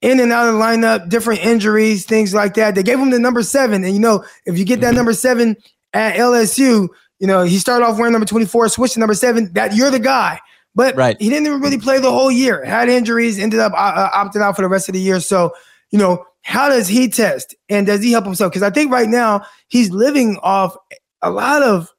In 0.01 0.19
and 0.19 0.31
out 0.31 0.47
of 0.47 0.53
the 0.53 0.59
lineup, 0.59 1.09
different 1.09 1.43
injuries, 1.43 2.05
things 2.05 2.35
like 2.35 2.53
that. 2.53 2.75
They 2.75 2.83
gave 2.83 2.99
him 2.99 3.09
the 3.09 3.17
number 3.17 3.41
seven, 3.41 3.83
and 3.83 3.93
you 3.93 3.99
know 3.99 4.23
if 4.45 4.59
you 4.59 4.63
get 4.63 4.79
that 4.81 4.93
number 4.93 5.11
seven 5.11 5.57
at 5.91 6.15
LSU, 6.15 6.87
you 7.17 7.27
know 7.27 7.41
he 7.41 7.57
started 7.57 7.83
off 7.83 7.97
wearing 7.97 8.13
number 8.13 8.27
twenty 8.27 8.45
four, 8.45 8.69
switched 8.69 8.93
to 8.93 8.99
number 8.99 9.15
seven. 9.15 9.51
That 9.53 9.75
you're 9.75 9.89
the 9.89 9.99
guy. 9.99 10.39
But 10.75 10.95
right. 10.95 11.19
he 11.19 11.29
didn't 11.29 11.47
even 11.47 11.61
really 11.61 11.79
play 11.79 11.99
the 11.99 12.11
whole 12.11 12.31
year. 12.31 12.63
Had 12.63 12.89
injuries, 12.89 13.39
ended 13.39 13.59
up 13.59 13.73
uh, 13.73 13.75
uh, 13.75 14.11
opting 14.11 14.41
out 14.41 14.55
for 14.55 14.61
the 14.61 14.69
rest 14.69 14.87
of 14.87 14.93
the 14.93 15.01
year. 15.01 15.19
So, 15.19 15.51
you 15.89 15.97
know, 15.97 16.23
how 16.43 16.69
does 16.69 16.87
he 16.87 17.09
test 17.09 17.55
and 17.67 17.87
does 17.87 18.03
he 18.03 18.11
help 18.11 18.23
himself? 18.23 18.51
Because 18.51 18.63
I 18.63 18.69
think 18.69 18.91
right 18.91 19.09
now 19.09 19.43
he's 19.67 19.89
living 19.89 20.37
off 20.43 20.77
a 21.23 21.31
lot 21.31 21.63
of 21.63 21.91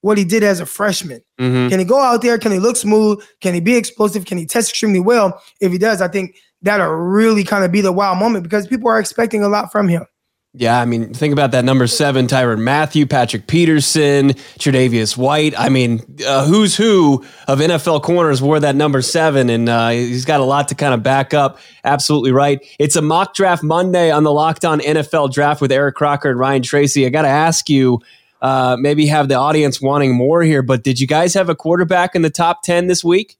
what 0.00 0.18
he 0.18 0.24
did 0.24 0.42
as 0.42 0.60
a 0.60 0.66
freshman. 0.66 1.20
Mm-hmm. 1.40 1.68
Can 1.68 1.78
he 1.78 1.84
go 1.84 2.00
out 2.00 2.22
there? 2.22 2.38
Can 2.38 2.52
he 2.52 2.58
look 2.58 2.76
smooth? 2.76 3.22
Can 3.40 3.54
he 3.54 3.60
be 3.60 3.76
explosive? 3.76 4.24
Can 4.26 4.38
he 4.38 4.46
test 4.46 4.70
extremely 4.70 5.00
well? 5.00 5.42
If 5.60 5.72
he 5.72 5.78
does, 5.78 6.00
I 6.00 6.08
think 6.08 6.36
that'll 6.62 6.88
really 6.88 7.44
kind 7.44 7.64
of 7.64 7.72
be 7.72 7.80
the 7.80 7.92
wow 7.92 8.14
moment 8.14 8.44
because 8.44 8.66
people 8.66 8.88
are 8.88 8.98
expecting 8.98 9.42
a 9.42 9.48
lot 9.48 9.72
from 9.72 9.88
him. 9.88 10.04
Yeah, 10.54 10.80
I 10.80 10.86
mean, 10.86 11.12
think 11.12 11.32
about 11.32 11.52
that 11.52 11.64
number 11.64 11.86
seven, 11.86 12.26
Tyrann 12.26 12.62
Mathieu, 12.62 13.06
Patrick 13.06 13.46
Peterson, 13.46 14.30
Tre'Davious 14.58 15.14
White. 15.14 15.54
I 15.58 15.68
mean, 15.68 16.02
uh, 16.26 16.46
who's 16.46 16.74
who 16.74 17.24
of 17.46 17.58
NFL 17.58 18.02
corners 18.02 18.40
wore 18.40 18.58
that 18.58 18.74
number 18.74 19.02
seven, 19.02 19.50
and 19.50 19.68
uh, 19.68 19.90
he's 19.90 20.24
got 20.24 20.40
a 20.40 20.44
lot 20.44 20.66
to 20.68 20.74
kind 20.74 20.94
of 20.94 21.02
back 21.02 21.34
up. 21.34 21.58
Absolutely 21.84 22.32
right. 22.32 22.58
It's 22.78 22.96
a 22.96 23.02
mock 23.02 23.34
draft 23.34 23.62
Monday 23.62 24.10
on 24.10 24.24
the 24.24 24.32
Locked 24.32 24.64
On 24.64 24.80
NFL 24.80 25.32
Draft 25.32 25.60
with 25.60 25.70
Eric 25.70 25.96
Crocker 25.96 26.30
and 26.30 26.38
Ryan 26.38 26.62
Tracy. 26.62 27.04
I 27.04 27.10
got 27.10 27.22
to 27.22 27.28
ask 27.28 27.68
you, 27.68 28.00
uh, 28.42 28.76
maybe 28.78 29.06
have 29.06 29.28
the 29.28 29.34
audience 29.34 29.80
wanting 29.80 30.14
more 30.14 30.42
here, 30.42 30.62
but 30.62 30.84
did 30.84 31.00
you 31.00 31.06
guys 31.06 31.34
have 31.34 31.48
a 31.48 31.54
quarterback 31.54 32.14
in 32.14 32.22
the 32.22 32.30
top 32.30 32.62
ten 32.62 32.86
this 32.86 33.02
week? 33.02 33.38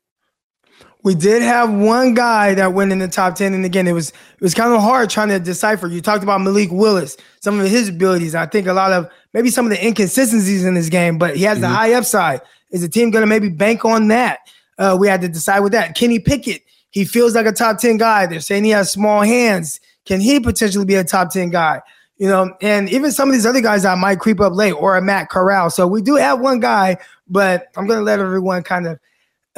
we 1.05 1.15
did 1.15 1.43
have 1.43 1.73
one 1.73 2.15
guy 2.15 2.55
that 2.55 2.73
went 2.73 2.93
in 2.93 2.99
the 2.99 3.09
top 3.09 3.35
10 3.35 3.55
and 3.55 3.65
again 3.65 3.87
it 3.87 3.93
was 3.93 4.11
it 4.11 4.41
was 4.41 4.55
kind 4.55 4.73
of 4.73 4.81
hard 4.81 5.09
trying 5.09 5.29
to 5.29 5.39
decipher. 5.39 5.87
You 5.87 6.01
talked 6.01 6.23
about 6.23 6.41
malik 6.41 6.71
willis 6.71 7.17
some 7.41 7.61
of 7.61 7.67
his 7.67 7.89
abilities 7.89 8.35
i 8.35 8.47
think 8.47 8.67
a 8.67 8.73
lot 8.73 8.93
of 8.93 9.09
maybe 9.33 9.51
some 9.51 9.65
of 9.67 9.71
the 9.71 9.85
inconsistencies 9.87 10.65
in 10.65 10.75
his 10.75 10.89
game 10.89 11.19
but 11.19 11.37
he 11.37 11.45
has 11.45 11.57
mm-hmm. 11.57 11.63
the 11.63 11.69
high 11.69 11.95
upside. 11.95 12.41
Is 12.71 12.83
the 12.83 12.89
team 12.89 13.11
going 13.11 13.23
to 13.23 13.27
maybe 13.27 13.49
bank 13.49 13.87
on 13.87 14.09
that? 14.09 14.41
Uh, 14.77 14.95
we 15.01 15.09
had 15.09 15.23
to 15.23 15.29
decide 15.29 15.61
with 15.61 15.73
that. 15.73 15.97
Kenny 15.97 16.19
pickett 16.19 16.63
he 16.91 17.05
feels 17.05 17.35
like 17.35 17.47
a 17.47 17.53
top 17.53 17.79
10 17.79 17.99
guy. 17.99 18.27
They're 18.27 18.41
saying 18.41 18.65
he 18.65 18.71
has 18.71 18.91
small 18.91 19.23
hands. 19.23 19.81
Can 20.05 20.21
he 20.21 20.41
potentially 20.41 20.85
be 20.85 20.95
a 20.95 21.05
top 21.05 21.31
10 21.31 21.51
guy 21.51 21.81
you 22.19 22.29
know 22.29 22.55
and 22.61 22.89
even 22.91 23.11
some 23.11 23.29
of 23.29 23.33
these 23.33 23.47
other 23.47 23.61
guys 23.61 23.85
that 23.85 23.97
might 23.99 24.19
creep 24.19 24.41
up 24.41 24.53
late 24.53 24.73
or 24.73 24.97
a 24.97 25.03
matt 25.03 25.31
corral 25.31 25.71
so 25.71 25.87
we 25.87 26.03
do 26.03 26.17
have 26.17 26.41
one 26.41 26.61
guy 26.61 26.97
but 27.29 27.69
i'm 27.77 27.87
going 27.87 27.99
to 27.99 28.05
let 28.05 28.19
everyone 28.19 28.63
kind 28.63 28.87
of 28.87 28.99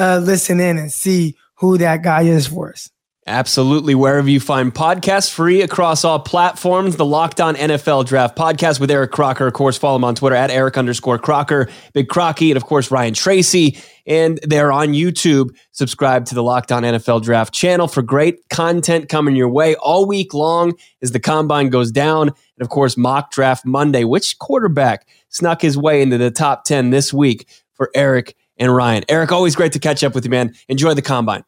uh, 0.01 0.19
listen 0.19 0.61
in 0.61 0.79
and 0.79 0.93
see 0.93 1.37
who 1.55 1.77
that 1.79 2.03
guy 2.03 2.23
is 2.23 2.47
for 2.47 2.71
us. 2.71 2.91
Absolutely. 3.27 3.95
Wherever 3.95 4.29
you 4.29 4.41
find 4.41 4.75
podcasts, 4.75 5.31
free 5.31 5.61
across 5.61 6.05
all 6.05 6.19
platforms. 6.19 6.97
The 6.97 7.05
Locked 7.05 7.41
On 7.41 7.55
NFL 7.55 8.07
Draft 8.07 8.37
Podcast 8.37 8.81
with 8.81 8.91
Eric 8.91 9.13
Crocker. 9.13 9.47
Of 9.47 9.53
course, 9.53 9.77
follow 9.77 9.97
him 9.97 10.05
on 10.05 10.15
Twitter 10.15 10.35
at 10.35 10.51
Eric 10.51 10.79
underscore 10.79 11.19
Crocker, 11.19 11.69
Big 11.93 12.09
Crocky, 12.09 12.51
and 12.51 12.57
of 12.57 12.65
course, 12.65 12.91
Ryan 12.91 13.13
Tracy. 13.13 13.79
And 14.07 14.41
they're 14.43 14.73
on 14.73 14.89
YouTube. 14.89 15.51
Subscribe 15.71 16.25
to 16.27 16.35
the 16.35 16.43
Locked 16.43 16.73
On 16.73 16.83
NFL 16.83 17.23
Draft 17.23 17.53
channel 17.53 17.89
for 17.89 18.01
great 18.01 18.49
content 18.49 19.11
coming 19.11 19.37
your 19.37 19.51
way 19.51 19.75
all 19.77 20.07
week 20.07 20.33
long 20.33 20.73
as 21.03 21.13
the 21.13 21.21
combine 21.21 21.69
goes 21.69 21.93
down. 21.93 22.29
And 22.29 22.63
of 22.63 22.71
course, 22.71 22.97
Mock 22.97 23.33
Draft 23.33 23.67
Monday. 23.67 24.05
Which 24.05 24.39
quarterback 24.39 25.07
snuck 25.29 25.61
his 25.61 25.77
way 25.77 26.01
into 26.01 26.17
the 26.17 26.31
top 26.31 26.65
10 26.65 26.89
this 26.89 27.13
week 27.13 27.47
for 27.75 27.91
Eric 27.95 28.35
and 28.57 28.75
Ryan? 28.75 29.05
Eric, 29.11 29.31
always 29.31 29.55
great 29.55 29.73
to 29.73 29.79
catch 29.79 30.03
up 30.03 30.15
with 30.15 30.25
you, 30.25 30.31
man. 30.31 30.55
Enjoy 30.69 30.95
the 30.95 31.03
combine. 31.03 31.45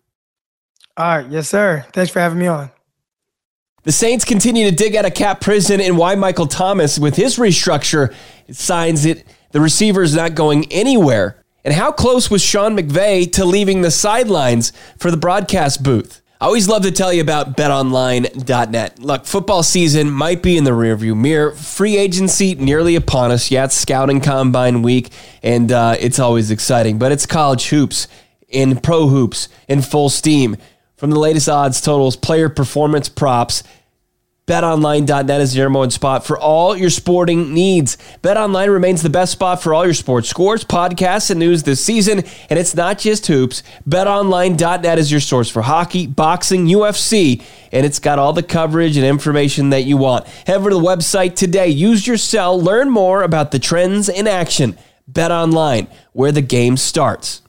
All 0.96 1.18
right. 1.18 1.30
Yes, 1.30 1.48
sir. 1.48 1.84
Thanks 1.92 2.10
for 2.10 2.20
having 2.20 2.38
me 2.38 2.46
on. 2.46 2.70
The 3.84 3.92
Saints 3.92 4.24
continue 4.24 4.70
to 4.70 4.76
dig 4.76 4.94
out 4.94 5.06
of 5.06 5.14
cap 5.14 5.40
prison, 5.40 5.80
and 5.80 5.98
why 5.98 6.14
Michael 6.14 6.46
Thomas, 6.46 6.98
with 6.98 7.16
his 7.16 7.36
restructure, 7.36 8.14
signs 8.50 9.04
it 9.04 9.26
the 9.50 9.60
receiver 9.60 10.02
is 10.02 10.14
not 10.14 10.34
going 10.34 10.70
anywhere. 10.72 11.42
And 11.64 11.74
how 11.74 11.92
close 11.92 12.30
was 12.30 12.42
Sean 12.42 12.76
McVay 12.76 13.30
to 13.32 13.44
leaving 13.44 13.82
the 13.82 13.90
sidelines 13.90 14.72
for 14.98 15.10
the 15.10 15.16
broadcast 15.16 15.82
booth? 15.82 16.20
I 16.40 16.46
always 16.46 16.68
love 16.68 16.82
to 16.82 16.90
tell 16.90 17.12
you 17.12 17.20
about 17.20 17.56
betonline.net. 17.56 18.98
Look, 18.98 19.26
football 19.26 19.62
season 19.62 20.10
might 20.10 20.42
be 20.42 20.56
in 20.56 20.64
the 20.64 20.72
rearview 20.72 21.16
mirror. 21.16 21.52
Free 21.52 21.96
agency 21.96 22.56
nearly 22.56 22.96
upon 22.96 23.30
us. 23.30 23.50
Yeah, 23.50 23.66
it's 23.66 23.76
scouting 23.76 24.20
combine 24.20 24.82
week, 24.82 25.12
and 25.42 25.70
uh, 25.70 25.94
it's 26.00 26.18
always 26.18 26.50
exciting, 26.50 26.98
but 26.98 27.12
it's 27.12 27.26
college 27.26 27.68
hoops 27.68 28.08
and 28.52 28.82
pro 28.82 29.06
hoops 29.06 29.48
in 29.68 29.82
full 29.82 30.08
steam. 30.08 30.56
From 31.02 31.10
the 31.10 31.18
latest 31.18 31.48
odds, 31.48 31.80
totals, 31.80 32.14
player 32.14 32.48
performance 32.48 33.08
props, 33.08 33.64
BetOnline.net 34.46 35.40
is 35.40 35.56
your 35.56 35.66
number 35.66 35.80
one 35.80 35.90
spot 35.90 36.24
for 36.24 36.38
all 36.38 36.76
your 36.76 36.90
sporting 36.90 37.52
needs. 37.52 37.98
BetOnline 38.22 38.72
remains 38.72 39.02
the 39.02 39.10
best 39.10 39.32
spot 39.32 39.60
for 39.60 39.74
all 39.74 39.84
your 39.84 39.94
sports 39.94 40.28
scores, 40.28 40.62
podcasts, 40.62 41.28
and 41.32 41.40
news 41.40 41.64
this 41.64 41.84
season. 41.84 42.22
And 42.48 42.56
it's 42.56 42.76
not 42.76 43.00
just 43.00 43.26
hoops. 43.26 43.64
BetOnline.net 43.88 44.96
is 44.96 45.10
your 45.10 45.20
source 45.20 45.50
for 45.50 45.62
hockey, 45.62 46.06
boxing, 46.06 46.66
UFC, 46.66 47.42
and 47.72 47.84
it's 47.84 47.98
got 47.98 48.20
all 48.20 48.32
the 48.32 48.44
coverage 48.44 48.96
and 48.96 49.04
information 49.04 49.70
that 49.70 49.82
you 49.82 49.96
want. 49.96 50.28
Head 50.46 50.58
over 50.58 50.70
to 50.70 50.76
the 50.76 50.80
website 50.80 51.34
today. 51.34 51.66
Use 51.66 52.06
your 52.06 52.16
cell. 52.16 52.62
Learn 52.62 52.90
more 52.90 53.24
about 53.24 53.50
the 53.50 53.58
trends 53.58 54.08
in 54.08 54.28
action. 54.28 54.78
BetOnline, 55.10 55.88
where 56.12 56.30
the 56.30 56.42
game 56.42 56.76
starts. 56.76 57.41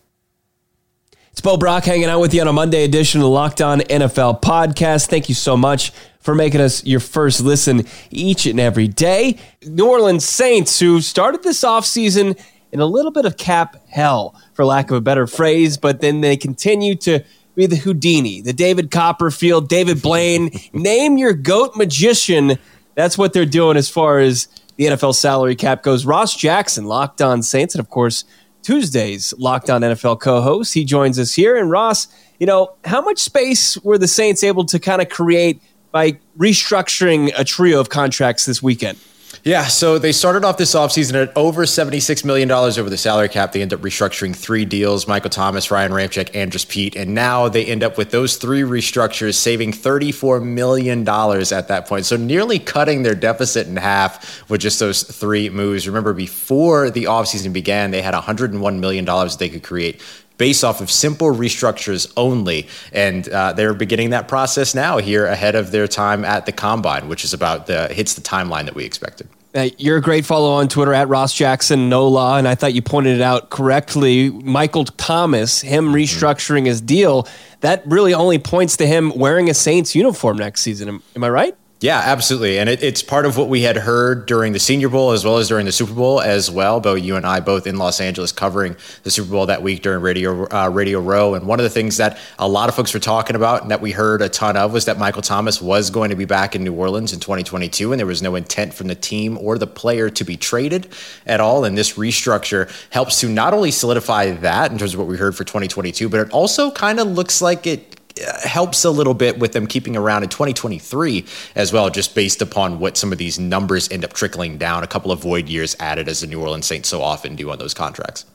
It's 1.33 1.41
Bo 1.41 1.57
Brock 1.57 1.83
hanging 1.85 2.09
out 2.09 2.19
with 2.19 2.31
you 2.35 2.41
on 2.41 2.47
a 2.47 2.53
Monday 2.53 2.83
edition 2.83 3.19
of 3.19 3.23
the 3.23 3.29
Locked 3.29 3.59
On 3.59 3.79
NFL 3.79 4.43
podcast. 4.43 5.07
Thank 5.07 5.29
you 5.29 5.33
so 5.33 5.57
much 5.57 5.91
for 6.19 6.35
making 6.35 6.61
us 6.61 6.85
your 6.85 6.99
first 6.99 7.41
listen 7.41 7.87
each 8.11 8.45
and 8.45 8.59
every 8.59 8.87
day. 8.87 9.39
New 9.65 9.89
Orleans 9.89 10.29
Saints, 10.29 10.79
who 10.79 11.01
started 11.01 11.41
this 11.41 11.63
offseason 11.63 12.39
in 12.71 12.79
a 12.79 12.85
little 12.85 13.09
bit 13.09 13.25
of 13.25 13.35
cap 13.35 13.83
hell, 13.89 14.39
for 14.53 14.63
lack 14.63 14.91
of 14.91 14.97
a 14.97 15.01
better 15.01 15.25
phrase, 15.25 15.75
but 15.75 16.01
then 16.01 16.21
they 16.21 16.37
continue 16.37 16.93
to 16.97 17.23
be 17.55 17.65
the 17.65 17.77
Houdini, 17.77 18.41
the 18.41 18.53
David 18.53 18.91
Copperfield, 18.91 19.67
David 19.67 20.03
Blaine, 20.03 20.51
name 20.73 21.17
your 21.17 21.33
goat 21.33 21.75
magician. 21.75 22.59
That's 22.93 23.17
what 23.17 23.33
they're 23.33 23.47
doing 23.47 23.75
as 23.75 23.89
far 23.89 24.19
as 24.19 24.47
the 24.75 24.85
NFL 24.85 25.15
salary 25.15 25.55
cap 25.55 25.81
goes. 25.81 26.05
Ross 26.05 26.35
Jackson, 26.35 26.85
Locked 26.85 27.23
On 27.23 27.41
Saints, 27.41 27.73
and 27.73 27.79
of 27.79 27.89
course, 27.89 28.23
Tuesday's 28.63 29.33
Locked 29.37 29.69
On 29.69 29.81
NFL 29.81 30.19
co-host. 30.19 30.73
He 30.73 30.85
joins 30.85 31.19
us 31.19 31.33
here. 31.33 31.57
And 31.57 31.69
Ross, 31.69 32.07
you 32.39 32.47
know, 32.47 32.73
how 32.85 33.01
much 33.01 33.19
space 33.19 33.77
were 33.79 33.97
the 33.97 34.07
Saints 34.07 34.43
able 34.43 34.65
to 34.65 34.79
kind 34.79 35.01
of 35.01 35.09
create 35.09 35.61
by 35.91 36.13
restructuring 36.37 37.31
a 37.37 37.43
trio 37.43 37.79
of 37.79 37.89
contracts 37.89 38.45
this 38.45 38.63
weekend? 38.63 38.97
Yeah, 39.45 39.65
so 39.65 39.99
they 39.99 40.13
started 40.13 40.45
off 40.45 40.55
this 40.55 40.73
offseason 40.73 41.21
at 41.21 41.35
over 41.35 41.63
$76 41.65 42.23
million 42.23 42.49
over 42.49 42.89
the 42.89 42.95
salary 42.95 43.27
cap. 43.27 43.51
They 43.51 43.61
end 43.61 43.73
up 43.73 43.81
restructuring 43.81 44.33
three 44.33 44.63
deals 44.63 45.05
Michael 45.05 45.31
Thomas, 45.31 45.69
Ryan 45.69 45.91
Ramczyk, 45.91 46.33
Andrus 46.33 46.63
Peat. 46.63 46.95
And 46.95 47.13
now 47.13 47.49
they 47.49 47.65
end 47.65 47.83
up 47.83 47.97
with 47.97 48.11
those 48.11 48.37
three 48.37 48.61
restructures, 48.61 49.33
saving 49.33 49.73
$34 49.73 50.41
million 50.41 51.01
at 51.01 51.67
that 51.67 51.87
point. 51.87 52.05
So 52.05 52.15
nearly 52.15 52.57
cutting 52.57 53.03
their 53.03 53.15
deficit 53.15 53.67
in 53.67 53.75
half 53.75 54.49
with 54.49 54.61
just 54.61 54.79
those 54.79 55.03
three 55.03 55.49
moves. 55.49 55.89
Remember, 55.89 56.13
before 56.13 56.89
the 56.89 57.03
offseason 57.03 57.51
began, 57.51 57.91
they 57.91 58.01
had 58.01 58.13
$101 58.13 58.79
million 58.79 59.05
they 59.37 59.49
could 59.49 59.63
create 59.63 60.01
based 60.43 60.65
off 60.65 60.81
of 60.81 60.91
simple 60.91 61.33
restructures 61.33 62.11
only. 62.17 62.67
And 62.91 63.29
uh, 63.29 63.53
they're 63.53 63.73
beginning 63.73 64.09
that 64.09 64.27
process 64.27 64.75
now 64.75 64.97
here 64.97 65.25
ahead 65.25 65.55
of 65.55 65.71
their 65.71 65.87
time 65.87 66.25
at 66.25 66.45
the 66.45 66.51
combine, 66.51 67.07
which 67.07 67.23
is 67.23 67.33
about 67.33 67.67
the 67.67 67.87
hits 67.87 68.15
the 68.15 68.21
timeline 68.21 68.65
that 68.65 68.75
we 68.75 68.83
expected. 68.83 69.29
Uh, 69.55 69.69
you're 69.77 69.95
a 69.95 70.01
great 70.01 70.25
follow 70.25 70.51
on 70.51 70.67
Twitter 70.67 70.93
at 70.93 71.07
Ross 71.07 71.33
Jackson 71.33 71.87
Nola, 71.87 72.39
and 72.39 72.45
I 72.45 72.55
thought 72.55 72.73
you 72.73 72.81
pointed 72.81 73.15
it 73.15 73.21
out 73.21 73.51
correctly. 73.51 74.31
Michael 74.31 74.83
Thomas, 74.83 75.61
him 75.61 75.85
mm-hmm. 75.85 75.95
restructuring 75.95 76.65
his 76.65 76.81
deal, 76.81 77.25
that 77.61 77.81
really 77.85 78.13
only 78.13 78.37
points 78.37 78.75
to 78.77 78.85
him 78.85 79.13
wearing 79.15 79.49
a 79.49 79.53
Saints 79.53 79.95
uniform 79.95 80.35
next 80.35 80.59
season. 80.59 80.89
Am, 80.89 81.03
am 81.15 81.23
I 81.23 81.29
right? 81.29 81.55
Yeah, 81.83 82.01
absolutely. 82.01 82.59
And 82.59 82.69
it, 82.69 82.81
it's 82.81 83.03
part 83.03 83.25
of 83.25 83.35
what 83.35 83.49
we 83.49 83.63
had 83.63 83.75
heard 83.75 84.25
during 84.25 84.53
the 84.53 84.59
Senior 84.59 84.87
Bowl 84.87 85.11
as 85.11 85.25
well 85.25 85.37
as 85.37 85.49
during 85.49 85.65
the 85.65 85.71
Super 85.73 85.93
Bowl 85.93 86.21
as 86.21 86.49
well. 86.49 86.79
Bo, 86.79 86.93
you 86.93 87.17
and 87.17 87.25
I 87.25 87.41
both 87.41 87.67
in 87.67 87.75
Los 87.75 87.99
Angeles 87.99 88.31
covering 88.31 88.77
the 89.03 89.11
Super 89.11 89.29
Bowl 89.29 89.47
that 89.47 89.61
week 89.61 89.81
during 89.81 90.01
Radio 90.01 90.47
uh, 90.47 90.69
Radio 90.69 91.01
Row. 91.01 91.33
And 91.33 91.45
one 91.45 91.59
of 91.59 91.65
the 91.65 91.69
things 91.69 91.97
that 91.97 92.19
a 92.39 92.47
lot 92.47 92.69
of 92.69 92.75
folks 92.75 92.93
were 92.93 93.01
talking 93.01 93.35
about 93.35 93.63
and 93.63 93.71
that 93.71 93.81
we 93.81 93.91
heard 93.91 94.21
a 94.21 94.29
ton 94.29 94.55
of 94.55 94.71
was 94.71 94.85
that 94.85 94.97
Michael 94.97 95.21
Thomas 95.21 95.61
was 95.61 95.89
going 95.89 96.09
to 96.09 96.15
be 96.15 96.23
back 96.23 96.55
in 96.55 96.63
New 96.63 96.73
Orleans 96.73 97.11
in 97.11 97.19
2022, 97.19 97.91
and 97.91 97.99
there 97.99 98.07
was 98.07 98.21
no 98.21 98.35
intent 98.35 98.73
from 98.73 98.87
the 98.87 98.95
team 98.95 99.37
or 99.41 99.57
the 99.57 99.67
player 99.67 100.09
to 100.09 100.23
be 100.23 100.37
traded 100.37 100.87
at 101.25 101.41
all. 101.41 101.65
And 101.65 101.77
this 101.77 101.95
restructure 101.95 102.71
helps 102.91 103.19
to 103.19 103.27
not 103.27 103.53
only 103.53 103.71
solidify 103.71 104.31
that 104.31 104.71
in 104.71 104.77
terms 104.77 104.93
of 104.93 105.01
what 105.01 105.09
we 105.09 105.17
heard 105.17 105.35
for 105.35 105.43
2022, 105.43 106.07
but 106.07 106.21
it 106.21 106.31
also 106.31 106.71
kind 106.71 107.01
of 107.01 107.07
looks 107.09 107.41
like 107.41 107.67
it 107.67 107.99
helps 108.43 108.83
a 108.85 108.89
little 108.89 109.13
bit 109.13 109.39
with 109.39 109.53
them 109.53 109.67
keeping 109.67 109.95
around 109.95 110.23
in 110.23 110.29
2023 110.29 111.25
as 111.55 111.73
well, 111.73 111.89
just 111.89 112.15
based 112.15 112.41
upon 112.41 112.79
what 112.79 112.97
some 112.97 113.11
of 113.11 113.17
these 113.17 113.39
numbers 113.39 113.89
end 113.91 114.05
up 114.05 114.13
trickling 114.13 114.57
down. 114.57 114.83
A 114.83 114.87
couple 114.87 115.11
of 115.11 115.19
void 115.19 115.49
years 115.49 115.75
added 115.79 116.07
as 116.07 116.21
the 116.21 116.27
New 116.27 116.39
Orleans 116.41 116.65
Saints 116.65 116.89
so 116.89 117.01
often 117.01 117.35
do 117.35 117.49
on 117.49 117.57
those 117.57 117.73
contracts. 117.73 118.25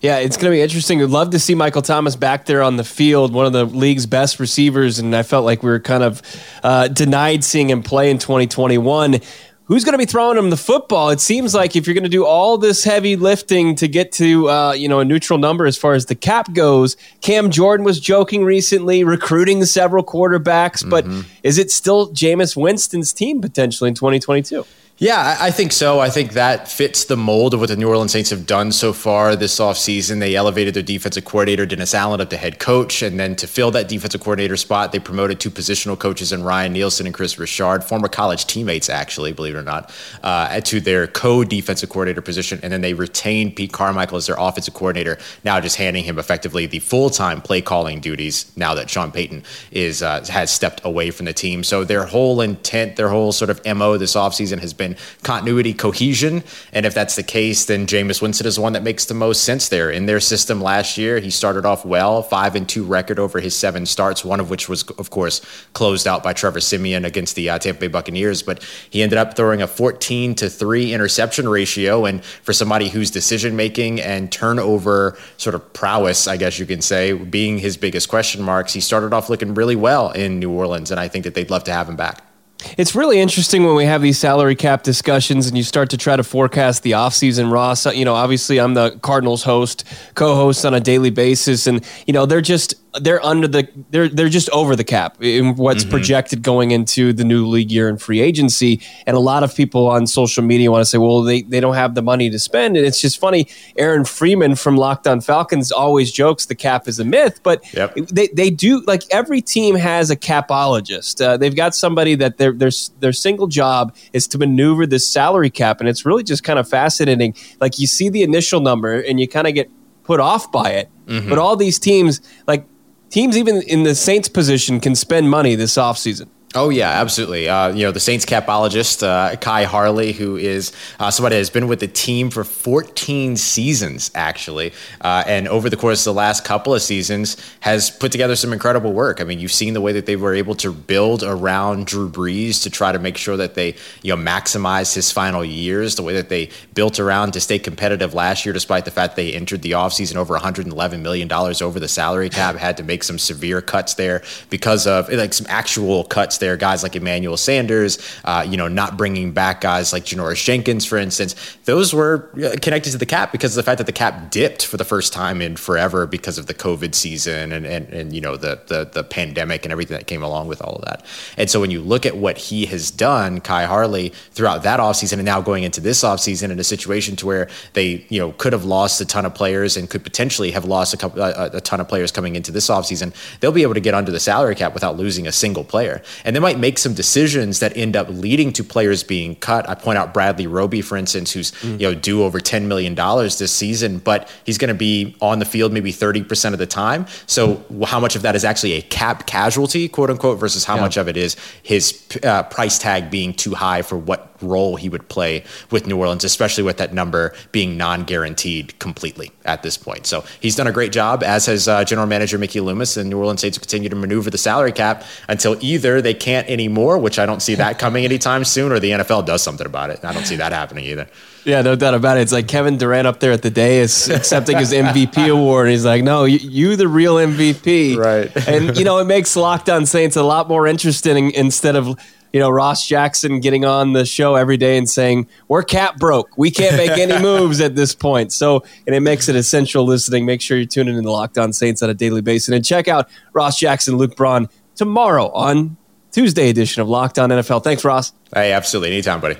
Yeah, 0.00 0.16
it's 0.16 0.38
going 0.38 0.50
to 0.50 0.56
be 0.56 0.62
interesting. 0.62 0.98
We'd 0.98 1.10
love 1.10 1.30
to 1.30 1.38
see 1.38 1.54
Michael 1.54 1.82
Thomas 1.82 2.16
back 2.16 2.46
there 2.46 2.62
on 2.62 2.76
the 2.76 2.84
field, 2.84 3.34
one 3.34 3.44
of 3.44 3.52
the 3.52 3.66
league's 3.66 4.06
best 4.06 4.40
receivers. 4.40 4.98
And 4.98 5.14
I 5.14 5.22
felt 5.22 5.44
like 5.44 5.62
we 5.62 5.68
were 5.68 5.80
kind 5.80 6.02
of 6.02 6.22
uh, 6.62 6.88
denied 6.88 7.44
seeing 7.44 7.68
him 7.68 7.82
play 7.82 8.10
in 8.10 8.16
2021 8.16 9.20
who's 9.70 9.84
going 9.84 9.92
to 9.92 9.98
be 9.98 10.04
throwing 10.04 10.36
him 10.36 10.50
the 10.50 10.56
football? 10.56 11.10
It 11.10 11.20
seems 11.20 11.54
like 11.54 11.76
if 11.76 11.86
you're 11.86 11.94
going 11.94 12.02
to 12.02 12.10
do 12.10 12.26
all 12.26 12.58
this 12.58 12.82
heavy 12.82 13.14
lifting 13.14 13.76
to 13.76 13.86
get 13.86 14.10
to 14.12 14.50
uh, 14.50 14.72
you 14.72 14.88
know 14.88 14.98
a 14.98 15.04
neutral 15.04 15.38
number 15.38 15.64
as 15.64 15.78
far 15.78 15.94
as 15.94 16.06
the 16.06 16.16
cap 16.16 16.52
goes, 16.52 16.96
Cam 17.22 17.50
Jordan 17.50 17.84
was 17.84 18.00
joking 18.00 18.44
recently, 18.44 19.04
recruiting 19.04 19.64
several 19.64 20.04
quarterbacks, 20.04 20.84
mm-hmm. 20.84 20.90
but 20.90 21.06
is 21.44 21.56
it 21.56 21.70
still 21.70 22.10
Jameis 22.12 22.56
Winston's 22.56 23.12
team 23.12 23.40
potentially 23.40 23.88
in 23.88 23.94
2022? 23.94 24.66
Yeah, 25.02 25.38
I 25.40 25.50
think 25.50 25.72
so. 25.72 25.98
I 25.98 26.10
think 26.10 26.34
that 26.34 26.68
fits 26.68 27.06
the 27.06 27.16
mold 27.16 27.54
of 27.54 27.60
what 27.60 27.70
the 27.70 27.76
New 27.76 27.88
Orleans 27.88 28.12
Saints 28.12 28.28
have 28.28 28.44
done 28.44 28.70
so 28.70 28.92
far 28.92 29.34
this 29.34 29.58
offseason. 29.58 30.20
They 30.20 30.36
elevated 30.36 30.74
their 30.74 30.82
defensive 30.82 31.24
coordinator, 31.24 31.64
Dennis 31.64 31.94
Allen, 31.94 32.20
up 32.20 32.28
to 32.28 32.36
head 32.36 32.58
coach. 32.58 33.00
And 33.00 33.18
then 33.18 33.34
to 33.36 33.46
fill 33.46 33.70
that 33.70 33.88
defensive 33.88 34.20
coordinator 34.20 34.58
spot, 34.58 34.92
they 34.92 34.98
promoted 34.98 35.40
two 35.40 35.50
positional 35.50 35.98
coaches 35.98 36.34
in 36.34 36.42
Ryan 36.42 36.74
Nielsen 36.74 37.06
and 37.06 37.14
Kris 37.14 37.38
Richard, 37.38 37.82
former 37.82 38.08
college 38.08 38.44
teammates, 38.44 38.90
actually, 38.90 39.32
believe 39.32 39.54
it 39.54 39.58
or 39.58 39.62
not, 39.62 39.90
uh, 40.22 40.60
to 40.60 40.80
their 40.82 41.06
co 41.06 41.44
defensive 41.44 41.88
coordinator 41.88 42.20
position. 42.20 42.60
And 42.62 42.70
then 42.70 42.82
they 42.82 42.92
retained 42.92 43.56
Pete 43.56 43.72
Carmichael 43.72 44.18
as 44.18 44.26
their 44.26 44.36
offensive 44.38 44.74
coordinator, 44.74 45.16
now 45.44 45.58
just 45.60 45.76
handing 45.76 46.04
him 46.04 46.18
effectively 46.18 46.66
the 46.66 46.80
full 46.80 47.08
time 47.08 47.40
play 47.40 47.62
calling 47.62 48.00
duties 48.00 48.52
now 48.54 48.74
that 48.74 48.90
Sean 48.90 49.12
Payton 49.12 49.44
is 49.70 50.02
uh, 50.02 50.22
has 50.28 50.50
stepped 50.50 50.82
away 50.84 51.10
from 51.10 51.24
the 51.24 51.32
team. 51.32 51.64
So 51.64 51.84
their 51.84 52.04
whole 52.04 52.42
intent, 52.42 52.96
their 52.96 53.08
whole 53.08 53.32
sort 53.32 53.48
of 53.48 53.64
MO 53.64 53.96
this 53.96 54.14
offseason 54.14 54.58
has 54.58 54.74
been 54.74 54.89
continuity, 55.22 55.74
cohesion. 55.74 56.42
And 56.72 56.86
if 56.86 56.94
that's 56.94 57.16
the 57.16 57.22
case, 57.22 57.64
then 57.64 57.86
Jameis 57.86 58.22
Winston 58.22 58.46
is 58.46 58.56
the 58.56 58.62
one 58.62 58.72
that 58.74 58.82
makes 58.82 59.04
the 59.04 59.14
most 59.14 59.44
sense 59.44 59.68
there. 59.68 59.90
In 59.90 60.06
their 60.06 60.20
system 60.20 60.60
last 60.60 60.98
year, 60.98 61.18
he 61.20 61.30
started 61.30 61.64
off 61.64 61.84
well, 61.84 62.22
five 62.22 62.54
and 62.54 62.68
two 62.68 62.84
record 62.84 63.18
over 63.18 63.40
his 63.40 63.56
seven 63.56 63.86
starts, 63.86 64.24
one 64.24 64.40
of 64.40 64.50
which 64.50 64.68
was, 64.68 64.82
of 64.92 65.10
course, 65.10 65.40
closed 65.72 66.06
out 66.06 66.22
by 66.22 66.32
Trevor 66.32 66.60
Siemian 66.60 67.04
against 67.04 67.36
the 67.36 67.50
uh, 67.50 67.58
Tampa 67.58 67.80
Bay 67.80 67.88
Buccaneers. 67.88 68.42
But 68.42 68.62
he 68.90 69.02
ended 69.02 69.18
up 69.18 69.36
throwing 69.36 69.62
a 69.62 69.66
14 69.66 70.34
to 70.36 70.50
three 70.50 70.92
interception 70.92 71.48
ratio. 71.48 72.04
And 72.04 72.24
for 72.24 72.52
somebody 72.52 72.88
whose 72.88 73.10
decision 73.10 73.56
making 73.56 74.00
and 74.00 74.30
turnover 74.30 75.18
sort 75.36 75.54
of 75.54 75.72
prowess, 75.72 76.26
I 76.26 76.36
guess 76.36 76.58
you 76.58 76.66
can 76.66 76.80
say, 76.80 77.12
being 77.12 77.58
his 77.58 77.76
biggest 77.76 78.08
question 78.08 78.42
marks, 78.42 78.72
he 78.72 78.80
started 78.80 79.12
off 79.12 79.28
looking 79.28 79.54
really 79.54 79.76
well 79.76 80.10
in 80.10 80.38
New 80.38 80.50
Orleans. 80.50 80.90
And 80.90 81.00
I 81.00 81.08
think 81.08 81.24
that 81.24 81.34
they'd 81.34 81.50
love 81.50 81.64
to 81.64 81.72
have 81.72 81.88
him 81.88 81.96
back. 81.96 82.29
It's 82.76 82.94
really 82.94 83.20
interesting 83.20 83.64
when 83.64 83.74
we 83.74 83.84
have 83.84 84.02
these 84.02 84.18
salary 84.18 84.54
cap 84.54 84.82
discussions 84.82 85.46
and 85.46 85.56
you 85.56 85.62
start 85.62 85.90
to 85.90 85.96
try 85.96 86.16
to 86.16 86.22
forecast 86.22 86.82
the 86.82 86.92
offseason, 86.92 87.50
Ross. 87.50 87.86
You 87.86 88.04
know, 88.04 88.14
obviously, 88.14 88.58
I'm 88.58 88.74
the 88.74 88.98
Cardinals 89.02 89.42
host, 89.42 89.84
co 90.14 90.34
host 90.34 90.64
on 90.64 90.74
a 90.74 90.80
daily 90.80 91.10
basis, 91.10 91.66
and, 91.66 91.84
you 92.06 92.12
know, 92.12 92.26
they're 92.26 92.40
just 92.40 92.74
they're 93.00 93.24
under 93.24 93.46
the 93.46 93.68
they're 93.90 94.08
they're 94.08 94.28
just 94.28 94.50
over 94.50 94.74
the 94.74 94.84
cap 94.84 95.16
in 95.20 95.54
what's 95.54 95.82
mm-hmm. 95.82 95.90
projected 95.90 96.42
going 96.42 96.72
into 96.72 97.12
the 97.12 97.24
new 97.24 97.46
league 97.46 97.70
year 97.70 97.88
and 97.88 98.00
free 98.00 98.20
agency. 98.20 98.80
And 99.06 99.16
a 99.16 99.20
lot 99.20 99.42
of 99.42 99.54
people 99.54 99.86
on 99.86 100.06
social 100.06 100.42
media 100.42 100.70
want 100.70 100.82
to 100.82 100.86
say, 100.86 100.98
well, 100.98 101.22
they, 101.22 101.42
they 101.42 101.60
don't 101.60 101.74
have 101.74 101.94
the 101.94 102.02
money 102.02 102.30
to 102.30 102.38
spend. 102.38 102.76
And 102.76 102.84
it's 102.84 103.00
just 103.00 103.18
funny. 103.18 103.48
Aaron 103.76 104.04
Freeman 104.04 104.56
from 104.56 104.76
Locked 104.76 105.06
On 105.06 105.20
Falcons 105.20 105.70
always 105.70 106.10
jokes 106.10 106.46
the 106.46 106.54
cap 106.54 106.88
is 106.88 106.98
a 106.98 107.04
myth, 107.04 107.40
but 107.42 107.62
yep. 107.72 107.94
they, 107.94 108.28
they 108.28 108.50
do 108.50 108.80
like 108.86 109.02
every 109.10 109.40
team 109.40 109.76
has 109.76 110.10
a 110.10 110.16
capologist. 110.16 111.24
Uh, 111.24 111.36
they've 111.36 111.56
got 111.56 111.74
somebody 111.74 112.14
that 112.16 112.38
their 112.38 112.52
their 112.52 112.70
their 112.98 113.12
single 113.12 113.46
job 113.46 113.94
is 114.12 114.26
to 114.28 114.38
maneuver 114.38 114.86
this 114.86 115.06
salary 115.06 115.50
cap, 115.50 115.80
and 115.80 115.88
it's 115.88 116.04
really 116.04 116.24
just 116.24 116.42
kind 116.42 116.58
of 116.58 116.68
fascinating. 116.68 117.34
Like 117.60 117.78
you 117.78 117.86
see 117.86 118.08
the 118.08 118.22
initial 118.22 118.60
number 118.60 119.00
and 119.00 119.20
you 119.20 119.28
kind 119.28 119.46
of 119.46 119.54
get 119.54 119.70
put 120.02 120.18
off 120.18 120.50
by 120.50 120.70
it. 120.70 120.88
Mm-hmm. 121.06 121.28
But 121.28 121.38
all 121.38 121.56
these 121.56 121.78
teams, 121.78 122.20
like 122.46 122.64
teams 123.10 123.36
even 123.36 123.62
in 123.62 123.82
the 123.82 123.94
Saints 123.94 124.28
position 124.28 124.80
can 124.80 124.94
spend 124.94 125.28
money 125.30 125.54
this 125.54 125.74
offseason. 125.74 126.28
Oh 126.52 126.68
yeah, 126.68 126.90
absolutely. 126.90 127.48
Uh, 127.48 127.68
you 127.68 127.84
know 127.86 127.92
the 127.92 128.00
Saints 128.00 128.26
capologist 128.26 129.04
uh, 129.04 129.36
Khai 129.36 129.64
Harley, 129.66 130.10
who 130.10 130.36
is 130.36 130.72
uh, 130.98 131.08
somebody 131.08 131.36
has 131.36 131.48
been 131.48 131.68
with 131.68 131.78
the 131.78 131.86
team 131.86 132.28
for 132.28 132.42
14 132.42 133.36
seasons 133.36 134.10
actually, 134.16 134.72
uh, 135.00 135.22
and 135.28 135.46
over 135.46 135.70
the 135.70 135.76
course 135.76 136.00
of 136.00 136.12
the 136.12 136.18
last 136.18 136.44
couple 136.44 136.74
of 136.74 136.82
seasons 136.82 137.36
has 137.60 137.88
put 137.88 138.10
together 138.10 138.34
some 138.34 138.52
incredible 138.52 138.92
work. 138.92 139.20
I 139.20 139.24
mean, 139.24 139.38
you've 139.38 139.52
seen 139.52 139.74
the 139.74 139.80
way 139.80 139.92
that 139.92 140.06
they 140.06 140.16
were 140.16 140.34
able 140.34 140.56
to 140.56 140.72
build 140.72 141.22
around 141.22 141.86
Drew 141.86 142.10
Brees 142.10 142.64
to 142.64 142.70
try 142.70 142.90
to 142.90 142.98
make 142.98 143.16
sure 143.16 143.36
that 143.36 143.54
they 143.54 143.76
you 144.02 144.16
know 144.16 144.20
maximize 144.20 144.92
his 144.92 145.12
final 145.12 145.44
years. 145.44 145.94
The 145.94 146.02
way 146.02 146.14
that 146.14 146.30
they 146.30 146.50
built 146.74 146.98
around 146.98 147.30
to 147.34 147.40
stay 147.40 147.60
competitive 147.60 148.12
last 148.12 148.44
year, 148.44 148.52
despite 148.52 148.84
the 148.86 148.90
fact 148.90 149.14
they 149.14 149.34
entered 149.34 149.62
the 149.62 149.72
offseason 149.72 150.16
over 150.16 150.34
111 150.34 151.00
million 151.00 151.28
dollars 151.28 151.62
over 151.62 151.78
the 151.78 151.86
salary 151.86 152.28
cap, 152.28 152.56
had 152.56 152.76
to 152.78 152.82
make 152.82 153.04
some 153.04 153.20
severe 153.20 153.62
cuts 153.62 153.94
there 153.94 154.24
because 154.48 154.88
of 154.88 155.08
like 155.10 155.32
some 155.32 155.46
actual 155.48 156.02
cuts 156.02 156.39
there, 156.40 156.56
guys 156.56 156.82
like 156.82 156.96
Emmanuel 156.96 157.36
Sanders, 157.36 157.98
uh, 158.24 158.44
you 158.46 158.56
know, 158.56 158.68
not 158.68 158.96
bringing 158.96 159.32
back 159.32 159.60
guys 159.60 159.92
like 159.92 160.04
Janoris 160.04 160.42
Jenkins, 160.44 160.84
for 160.84 160.98
instance. 160.98 161.34
Those 161.64 161.94
were 161.94 162.30
uh, 162.42 162.56
connected 162.60 162.90
to 162.92 162.98
the 162.98 163.06
cap 163.06 163.32
because 163.32 163.56
of 163.56 163.64
the 163.64 163.68
fact 163.68 163.78
that 163.78 163.86
the 163.86 163.92
cap 163.92 164.30
dipped 164.30 164.66
for 164.66 164.76
the 164.76 164.84
first 164.84 165.12
time 165.12 165.40
in 165.40 165.56
forever 165.56 166.06
because 166.06 166.38
of 166.38 166.46
the 166.46 166.54
COVID 166.54 166.94
season 166.94 167.52
and, 167.52 167.64
and, 167.64 167.88
and 167.90 168.12
you 168.12 168.20
know, 168.20 168.36
the, 168.36 168.60
the, 168.66 168.84
the 168.92 169.04
pandemic 169.04 169.64
and 169.64 169.72
everything 169.72 169.96
that 169.96 170.06
came 170.06 170.22
along 170.22 170.48
with 170.48 170.60
all 170.62 170.76
of 170.76 170.84
that. 170.84 171.04
And 171.36 171.48
so 171.50 171.60
when 171.60 171.70
you 171.70 171.80
look 171.80 172.04
at 172.06 172.16
what 172.16 172.38
he 172.38 172.66
has 172.66 172.90
done, 172.90 173.40
Khai 173.40 173.66
Harley, 173.66 174.08
throughout 174.32 174.62
that 174.62 174.80
offseason 174.80 175.14
and 175.14 175.24
now 175.24 175.40
going 175.40 175.64
into 175.64 175.80
this 175.80 176.02
offseason 176.02 176.50
in 176.50 176.58
a 176.58 176.64
situation 176.64 177.16
to 177.16 177.26
where 177.26 177.48
they, 177.74 178.04
you 178.08 178.18
know, 178.18 178.32
could 178.32 178.52
have 178.52 178.64
lost 178.64 179.00
a 179.00 179.04
ton 179.04 179.26
of 179.26 179.34
players 179.34 179.76
and 179.76 179.88
could 179.90 180.02
potentially 180.02 180.50
have 180.50 180.64
lost 180.64 180.94
a 180.94 180.96
couple, 180.96 181.20
a, 181.22 181.50
a 181.52 181.60
ton 181.60 181.80
of 181.80 181.88
players 181.88 182.10
coming 182.10 182.36
into 182.36 182.50
this 182.50 182.68
offseason, 182.68 183.14
they'll 183.40 183.52
be 183.52 183.62
able 183.62 183.74
to 183.74 183.80
get 183.80 183.94
under 183.94 184.10
the 184.10 184.20
salary 184.20 184.54
cap 184.54 184.74
without 184.74 184.96
losing 184.96 185.26
a 185.26 185.32
single 185.32 185.64
player. 185.64 186.02
And 186.24 186.29
they 186.34 186.40
might 186.40 186.58
make 186.58 186.78
some 186.78 186.94
decisions 186.94 187.60
that 187.60 187.76
end 187.76 187.96
up 187.96 188.08
leading 188.10 188.52
to 188.54 188.64
players 188.64 189.02
being 189.02 189.36
cut. 189.36 189.68
I 189.68 189.74
point 189.74 189.98
out 189.98 190.12
Bradley 190.12 190.46
Roby, 190.46 190.82
for 190.82 190.96
instance, 190.96 191.32
who's 191.32 191.52
mm. 191.52 191.80
you 191.80 191.86
know 191.86 191.94
due 191.94 192.22
over 192.22 192.40
ten 192.40 192.68
million 192.68 192.94
dollars 192.94 193.38
this 193.38 193.52
season, 193.52 193.98
but 193.98 194.28
he's 194.44 194.58
going 194.58 194.68
to 194.68 194.74
be 194.74 195.16
on 195.20 195.38
the 195.38 195.44
field 195.44 195.72
maybe 195.72 195.92
thirty 195.92 196.22
percent 196.22 196.54
of 196.54 196.58
the 196.58 196.66
time. 196.66 197.06
So 197.26 197.64
how 197.86 198.00
much 198.00 198.16
of 198.16 198.22
that 198.22 198.34
is 198.34 198.44
actually 198.44 198.72
a 198.72 198.82
cap 198.82 199.26
casualty, 199.26 199.88
quote 199.88 200.10
unquote, 200.10 200.38
versus 200.38 200.64
how 200.64 200.76
yeah. 200.76 200.82
much 200.82 200.96
of 200.96 201.08
it 201.08 201.16
is 201.16 201.36
his 201.62 202.02
uh, 202.22 202.42
price 202.44 202.78
tag 202.78 203.10
being 203.10 203.34
too 203.34 203.54
high 203.54 203.82
for 203.82 203.96
what 203.96 204.29
role 204.42 204.76
he 204.76 204.88
would 204.88 205.08
play 205.08 205.44
with 205.70 205.86
New 205.86 205.98
Orleans, 205.98 206.24
especially 206.24 206.64
with 206.64 206.78
that 206.78 206.92
number 206.92 207.32
being 207.52 207.76
non-guaranteed 207.76 208.78
completely 208.78 209.30
at 209.44 209.62
this 209.62 209.76
point. 209.76 210.06
So 210.06 210.24
he's 210.40 210.56
done 210.56 210.66
a 210.66 210.72
great 210.72 210.92
job, 210.92 211.22
as 211.22 211.46
has 211.46 211.68
uh, 211.68 211.84
General 211.84 212.06
Manager 212.06 212.38
Mickey 212.38 212.60
Loomis, 212.60 212.96
and 212.96 213.10
New 213.10 213.18
Orleans 213.18 213.40
Saints 213.40 213.58
continue 213.58 213.88
to 213.88 213.96
maneuver 213.96 214.30
the 214.30 214.38
salary 214.38 214.72
cap 214.72 215.04
until 215.28 215.56
either 215.60 216.00
they 216.02 216.14
can't 216.14 216.48
anymore, 216.48 216.98
which 216.98 217.18
I 217.18 217.26
don't 217.26 217.40
see 217.40 217.54
that 217.56 217.78
coming 217.78 218.04
anytime 218.04 218.44
soon, 218.44 218.72
or 218.72 218.80
the 218.80 218.90
NFL 218.90 219.26
does 219.26 219.42
something 219.42 219.66
about 219.66 219.90
it. 219.90 220.04
I 220.04 220.12
don't 220.12 220.26
see 220.26 220.36
that 220.36 220.52
happening 220.52 220.84
either. 220.84 221.08
Yeah, 221.44 221.62
no 221.62 221.74
doubt 221.74 221.94
about 221.94 222.18
it. 222.18 222.22
It's 222.22 222.32
like 222.32 222.48
Kevin 222.48 222.76
Durant 222.76 223.06
up 223.06 223.20
there 223.20 223.32
at 223.32 223.42
the 223.42 223.50
day 223.50 223.78
is 223.78 224.08
accepting 224.10 224.58
his 224.58 224.72
MVP 224.74 225.30
award. 225.30 225.70
He's 225.70 225.84
like, 225.84 226.04
no, 226.04 226.24
you, 226.24 226.38
you 226.38 226.76
the 226.76 226.88
real 226.88 227.16
MVP. 227.16 227.96
Right. 227.96 228.48
and, 228.48 228.76
you 228.76 228.84
know, 228.84 228.98
it 228.98 229.04
makes 229.04 229.36
Locked 229.36 229.70
On 229.70 229.86
Saints 229.86 230.16
a 230.16 230.22
lot 230.22 230.48
more 230.48 230.66
interesting 230.66 231.30
instead 231.32 231.76
of 231.76 231.98
you 232.32 232.40
know, 232.40 232.50
Ross 232.50 232.86
Jackson 232.86 233.40
getting 233.40 233.64
on 233.64 233.92
the 233.92 234.04
show 234.04 234.36
every 234.36 234.56
day 234.56 234.78
and 234.78 234.88
saying, 234.88 235.28
We're 235.48 235.62
cap 235.62 235.98
broke. 235.98 236.36
We 236.36 236.50
can't 236.50 236.76
make 236.76 236.92
any 236.92 237.18
moves 237.22 237.60
at 237.60 237.74
this 237.74 237.94
point. 237.94 238.32
So, 238.32 238.64
and 238.86 238.94
it 238.94 239.00
makes 239.00 239.28
it 239.28 239.36
essential 239.36 239.84
listening. 239.84 240.26
Make 240.26 240.40
sure 240.40 240.56
you're 240.56 240.66
tuning 240.66 240.96
in 240.96 241.04
to 241.04 241.10
Locked 241.10 241.38
On 241.38 241.52
Saints 241.52 241.82
on 241.82 241.90
a 241.90 241.94
daily 241.94 242.22
basis. 242.22 242.54
And 242.54 242.64
check 242.64 242.88
out 242.88 243.08
Ross 243.32 243.58
Jackson, 243.58 243.96
Luke 243.96 244.16
Braun 244.16 244.48
tomorrow 244.76 245.30
on 245.30 245.76
Tuesday 246.12 246.48
edition 246.50 246.82
of 246.82 246.88
Locked 246.88 247.18
On 247.18 247.30
NFL. 247.30 247.64
Thanks, 247.64 247.84
Ross. 247.84 248.12
Hey, 248.34 248.52
absolutely. 248.52 248.92
Anytime, 248.92 249.20
buddy. 249.20 249.36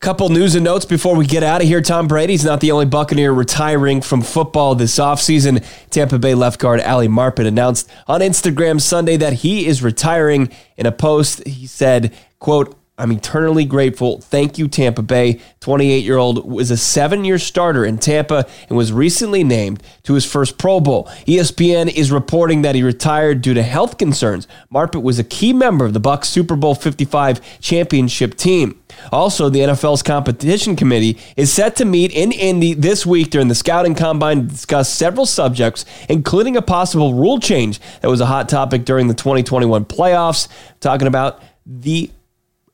Couple 0.00 0.30
news 0.30 0.54
and 0.54 0.64
notes 0.64 0.86
before 0.86 1.14
we 1.14 1.26
get 1.26 1.42
out 1.42 1.60
of 1.60 1.66
here. 1.66 1.82
Tom 1.82 2.08
Brady's 2.08 2.42
not 2.42 2.60
the 2.60 2.70
only 2.70 2.86
Buccaneer 2.86 3.34
retiring 3.34 4.00
from 4.00 4.22
football 4.22 4.74
this 4.74 4.98
offseason. 4.98 5.62
Tampa 5.90 6.18
Bay 6.18 6.34
left 6.34 6.58
guard 6.58 6.80
Ali 6.80 7.06
Marpet 7.06 7.46
announced 7.46 7.86
on 8.08 8.22
Instagram 8.22 8.80
Sunday 8.80 9.18
that 9.18 9.34
he 9.34 9.66
is 9.66 9.82
retiring. 9.82 10.48
In 10.78 10.86
a 10.86 10.92
post, 10.92 11.46
he 11.46 11.66
said, 11.66 12.14
quote, 12.38 12.79
I'm 13.00 13.12
eternally 13.12 13.64
grateful. 13.64 14.20
Thank 14.20 14.58
you, 14.58 14.68
Tampa 14.68 15.00
Bay. 15.00 15.40
28 15.60 16.04
year 16.04 16.18
old 16.18 16.50
was 16.50 16.70
a 16.70 16.76
seven 16.76 17.24
year 17.24 17.38
starter 17.38 17.82
in 17.82 17.96
Tampa 17.96 18.46
and 18.68 18.76
was 18.76 18.92
recently 18.92 19.42
named 19.42 19.82
to 20.02 20.12
his 20.12 20.30
first 20.30 20.58
Pro 20.58 20.80
Bowl. 20.80 21.06
ESPN 21.26 21.90
is 21.90 22.12
reporting 22.12 22.60
that 22.60 22.74
he 22.74 22.82
retired 22.82 23.40
due 23.40 23.54
to 23.54 23.62
health 23.62 23.96
concerns. 23.96 24.46
Marpet 24.70 25.02
was 25.02 25.18
a 25.18 25.24
key 25.24 25.54
member 25.54 25.86
of 25.86 25.94
the 25.94 26.00
Bucs 26.00 26.26
Super 26.26 26.56
Bowl 26.56 26.74
55 26.74 27.60
championship 27.60 28.36
team. 28.36 28.78
Also, 29.10 29.48
the 29.48 29.60
NFL's 29.60 30.02
competition 30.02 30.76
committee 30.76 31.16
is 31.36 31.50
set 31.50 31.76
to 31.76 31.86
meet 31.86 32.12
in 32.12 32.32
Indy 32.32 32.74
this 32.74 33.06
week 33.06 33.30
during 33.30 33.48
the 33.48 33.54
scouting 33.54 33.94
combine 33.94 34.42
to 34.42 34.48
discuss 34.48 34.92
several 34.92 35.24
subjects, 35.24 35.86
including 36.10 36.54
a 36.54 36.62
possible 36.62 37.14
rule 37.14 37.40
change 37.40 37.80
that 38.02 38.08
was 38.08 38.20
a 38.20 38.26
hot 38.26 38.48
topic 38.50 38.84
during 38.84 39.08
the 39.08 39.14
2021 39.14 39.86
playoffs. 39.86 40.48
Talking 40.80 41.06
about 41.06 41.40
the 41.64 42.10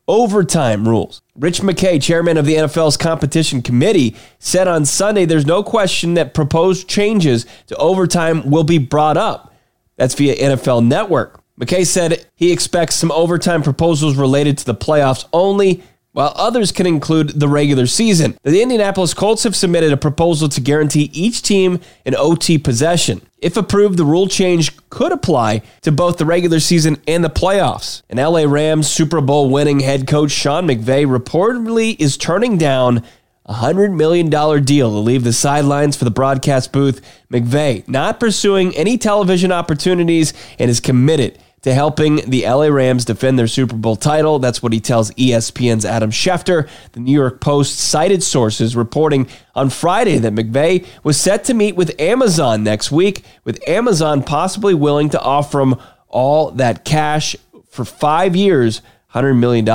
overtime 0.08 0.88
rules. 0.88 1.22
Rich 1.36 1.60
McKay, 1.60 2.00
chairman 2.02 2.36
of 2.36 2.46
the 2.46 2.54
NFL's 2.54 2.96
competition 2.96 3.62
committee, 3.62 4.16
said 4.38 4.68
on 4.68 4.84
Sunday 4.84 5.24
there's 5.24 5.46
no 5.46 5.62
question 5.62 6.14
that 6.14 6.34
proposed 6.34 6.88
changes 6.88 7.46
to 7.66 7.76
overtime 7.76 8.50
will 8.50 8.64
be 8.64 8.78
brought 8.78 9.16
up. 9.16 9.52
That's 9.96 10.14
via 10.14 10.36
NFL 10.36 10.86
Network. 10.86 11.40
McKay 11.60 11.86
said 11.86 12.26
he 12.34 12.52
expects 12.52 12.96
some 12.96 13.10
overtime 13.12 13.62
proposals 13.62 14.16
related 14.16 14.58
to 14.58 14.66
the 14.66 14.74
playoffs 14.74 15.26
only 15.32 15.82
while 16.16 16.32
others 16.34 16.72
can 16.72 16.86
include 16.86 17.38
the 17.38 17.46
regular 17.46 17.86
season. 17.86 18.38
The 18.42 18.62
Indianapolis 18.62 19.12
Colts 19.12 19.42
have 19.42 19.54
submitted 19.54 19.92
a 19.92 19.98
proposal 19.98 20.48
to 20.48 20.62
guarantee 20.62 21.10
each 21.12 21.42
team 21.42 21.78
an 22.06 22.14
OT 22.16 22.56
possession. 22.56 23.20
If 23.36 23.58
approved, 23.58 23.98
the 23.98 24.06
rule 24.06 24.26
change 24.26 24.74
could 24.88 25.12
apply 25.12 25.60
to 25.82 25.92
both 25.92 26.16
the 26.16 26.24
regular 26.24 26.58
season 26.58 26.96
and 27.06 27.22
the 27.22 27.28
playoffs. 27.28 28.00
An 28.08 28.16
LA 28.16 28.44
Rams 28.44 28.90
Super 28.90 29.20
Bowl 29.20 29.50
winning 29.50 29.80
head 29.80 30.06
coach 30.06 30.30
Sean 30.30 30.66
McVay 30.66 31.06
reportedly 31.06 32.00
is 32.00 32.16
turning 32.16 32.56
down 32.56 33.02
a 33.44 33.52
$100 33.52 33.94
million 33.94 34.30
deal 34.30 34.90
to 34.90 34.96
leave 34.96 35.22
the 35.22 35.34
sidelines 35.34 35.98
for 35.98 36.06
the 36.06 36.10
broadcast 36.10 36.72
booth. 36.72 37.02
McVay 37.30 37.86
not 37.86 38.18
pursuing 38.18 38.74
any 38.74 38.96
television 38.96 39.52
opportunities 39.52 40.32
and 40.58 40.70
is 40.70 40.80
committed 40.80 41.38
to 41.66 41.74
helping 41.74 42.30
the 42.30 42.44
LA 42.46 42.68
Rams 42.68 43.04
defend 43.04 43.36
their 43.36 43.48
Super 43.48 43.74
Bowl 43.74 43.96
title. 43.96 44.38
That's 44.38 44.62
what 44.62 44.72
he 44.72 44.78
tells 44.78 45.10
ESPN's 45.14 45.84
Adam 45.84 46.12
Schefter. 46.12 46.68
The 46.92 47.00
New 47.00 47.10
York 47.10 47.40
Post 47.40 47.80
cited 47.80 48.22
sources 48.22 48.76
reporting 48.76 49.26
on 49.52 49.70
Friday 49.70 50.18
that 50.18 50.32
McVay 50.32 50.86
was 51.02 51.20
set 51.20 51.42
to 51.46 51.54
meet 51.54 51.74
with 51.74 52.00
Amazon 52.00 52.62
next 52.62 52.92
week, 52.92 53.24
with 53.42 53.60
Amazon 53.68 54.22
possibly 54.22 54.74
willing 54.74 55.10
to 55.10 55.20
offer 55.20 55.60
him 55.60 55.74
all 56.06 56.52
that 56.52 56.84
cash 56.84 57.34
for 57.68 57.84
five 57.84 58.36
years, 58.36 58.80
$100 59.14 59.36
million. 59.36 59.66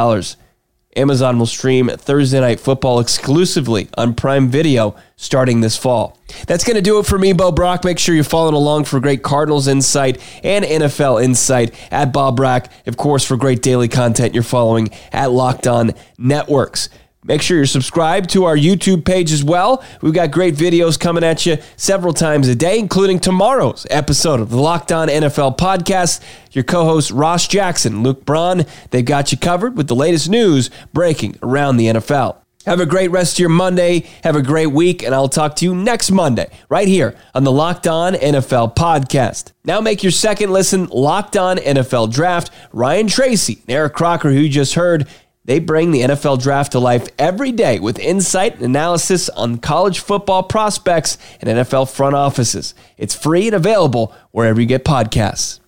Amazon 0.95 1.39
will 1.39 1.45
stream 1.45 1.87
Thursday 1.89 2.39
Night 2.39 2.59
Football 2.59 2.99
exclusively 2.99 3.87
on 3.97 4.13
Prime 4.13 4.49
Video 4.49 4.95
starting 5.15 5.61
this 5.61 5.77
fall. 5.77 6.17
That's 6.47 6.63
going 6.63 6.75
to 6.75 6.81
do 6.81 6.99
it 6.99 7.05
for 7.05 7.17
me, 7.17 7.31
Bo 7.31 7.51
Brock. 7.51 7.83
Make 7.85 7.99
sure 7.99 8.13
you're 8.15 8.23
following 8.23 8.55
along 8.55 8.85
for 8.85 8.99
great 8.99 9.23
Cardinals 9.23 9.67
insight 9.67 10.19
and 10.43 10.65
NFL 10.65 11.23
insight 11.23 11.73
at 11.91 12.11
Bo 12.11 12.31
Brock. 12.31 12.67
Of 12.87 12.97
course, 12.97 13.25
for 13.25 13.37
great 13.37 13.61
daily 13.61 13.87
content, 13.87 14.33
you're 14.33 14.43
following 14.43 14.89
at 15.11 15.31
Locked 15.31 15.67
On 15.67 15.93
Networks. 16.17 16.89
Make 17.23 17.43
sure 17.43 17.57
you're 17.57 17.67
subscribed 17.67 18.31
to 18.31 18.45
our 18.45 18.57
YouTube 18.57 19.05
page 19.05 19.31
as 19.31 19.43
well. 19.43 19.83
We've 20.01 20.13
got 20.13 20.31
great 20.31 20.55
videos 20.55 20.99
coming 20.99 21.23
at 21.23 21.45
you 21.45 21.59
several 21.75 22.13
times 22.13 22.47
a 22.47 22.55
day, 22.55 22.79
including 22.79 23.19
tomorrow's 23.19 23.85
episode 23.91 24.39
of 24.39 24.49
the 24.49 24.57
Locked 24.57 24.91
On 24.91 25.07
NFL 25.07 25.55
podcast. 25.55 26.19
Your 26.51 26.63
co 26.63 26.83
hosts, 26.83 27.11
Ross 27.11 27.47
Jackson, 27.47 28.01
Luke 28.01 28.25
Braun, 28.25 28.65
they've 28.89 29.05
got 29.05 29.31
you 29.31 29.37
covered 29.37 29.77
with 29.77 29.87
the 29.87 29.95
latest 29.95 30.31
news 30.31 30.71
breaking 30.93 31.37
around 31.43 31.77
the 31.77 31.87
NFL. 31.87 32.37
Have 32.65 32.79
a 32.79 32.85
great 32.85 33.09
rest 33.09 33.35
of 33.35 33.39
your 33.39 33.49
Monday. 33.49 34.05
Have 34.23 34.35
a 34.35 34.41
great 34.43 34.67
week, 34.67 35.01
and 35.01 35.15
I'll 35.15 35.29
talk 35.29 35.55
to 35.57 35.65
you 35.65 35.73
next 35.73 36.11
Monday 36.11 36.47
right 36.69 36.87
here 36.87 37.15
on 37.33 37.43
the 37.43 37.51
Locked 37.51 37.87
On 37.87 38.13
NFL 38.13 38.75
podcast. 38.75 39.51
Now 39.65 39.81
make 39.81 40.03
your 40.03 40.11
second 40.11 40.51
listen 40.51 40.85
Locked 40.87 41.37
On 41.37 41.57
NFL 41.57 42.11
Draft. 42.11 42.51
Ryan 42.71 43.07
Tracy 43.07 43.61
and 43.67 43.71
Eric 43.71 43.93
Crocker, 43.93 44.31
who 44.31 44.39
you 44.39 44.49
just 44.49 44.75
heard, 44.75 45.07
they 45.45 45.59
bring 45.59 45.91
the 45.91 46.01
NFL 46.01 46.41
draft 46.41 46.73
to 46.73 46.79
life 46.79 47.07
every 47.17 47.51
day 47.51 47.79
with 47.79 47.97
insight 47.97 48.55
and 48.55 48.63
analysis 48.63 49.29
on 49.29 49.57
college 49.57 49.99
football 49.99 50.43
prospects 50.43 51.17
and 51.39 51.49
NFL 51.49 51.91
front 51.91 52.15
offices. 52.15 52.75
It's 52.97 53.15
free 53.15 53.47
and 53.47 53.55
available 53.55 54.13
wherever 54.31 54.61
you 54.61 54.67
get 54.67 54.85
podcasts. 54.85 55.60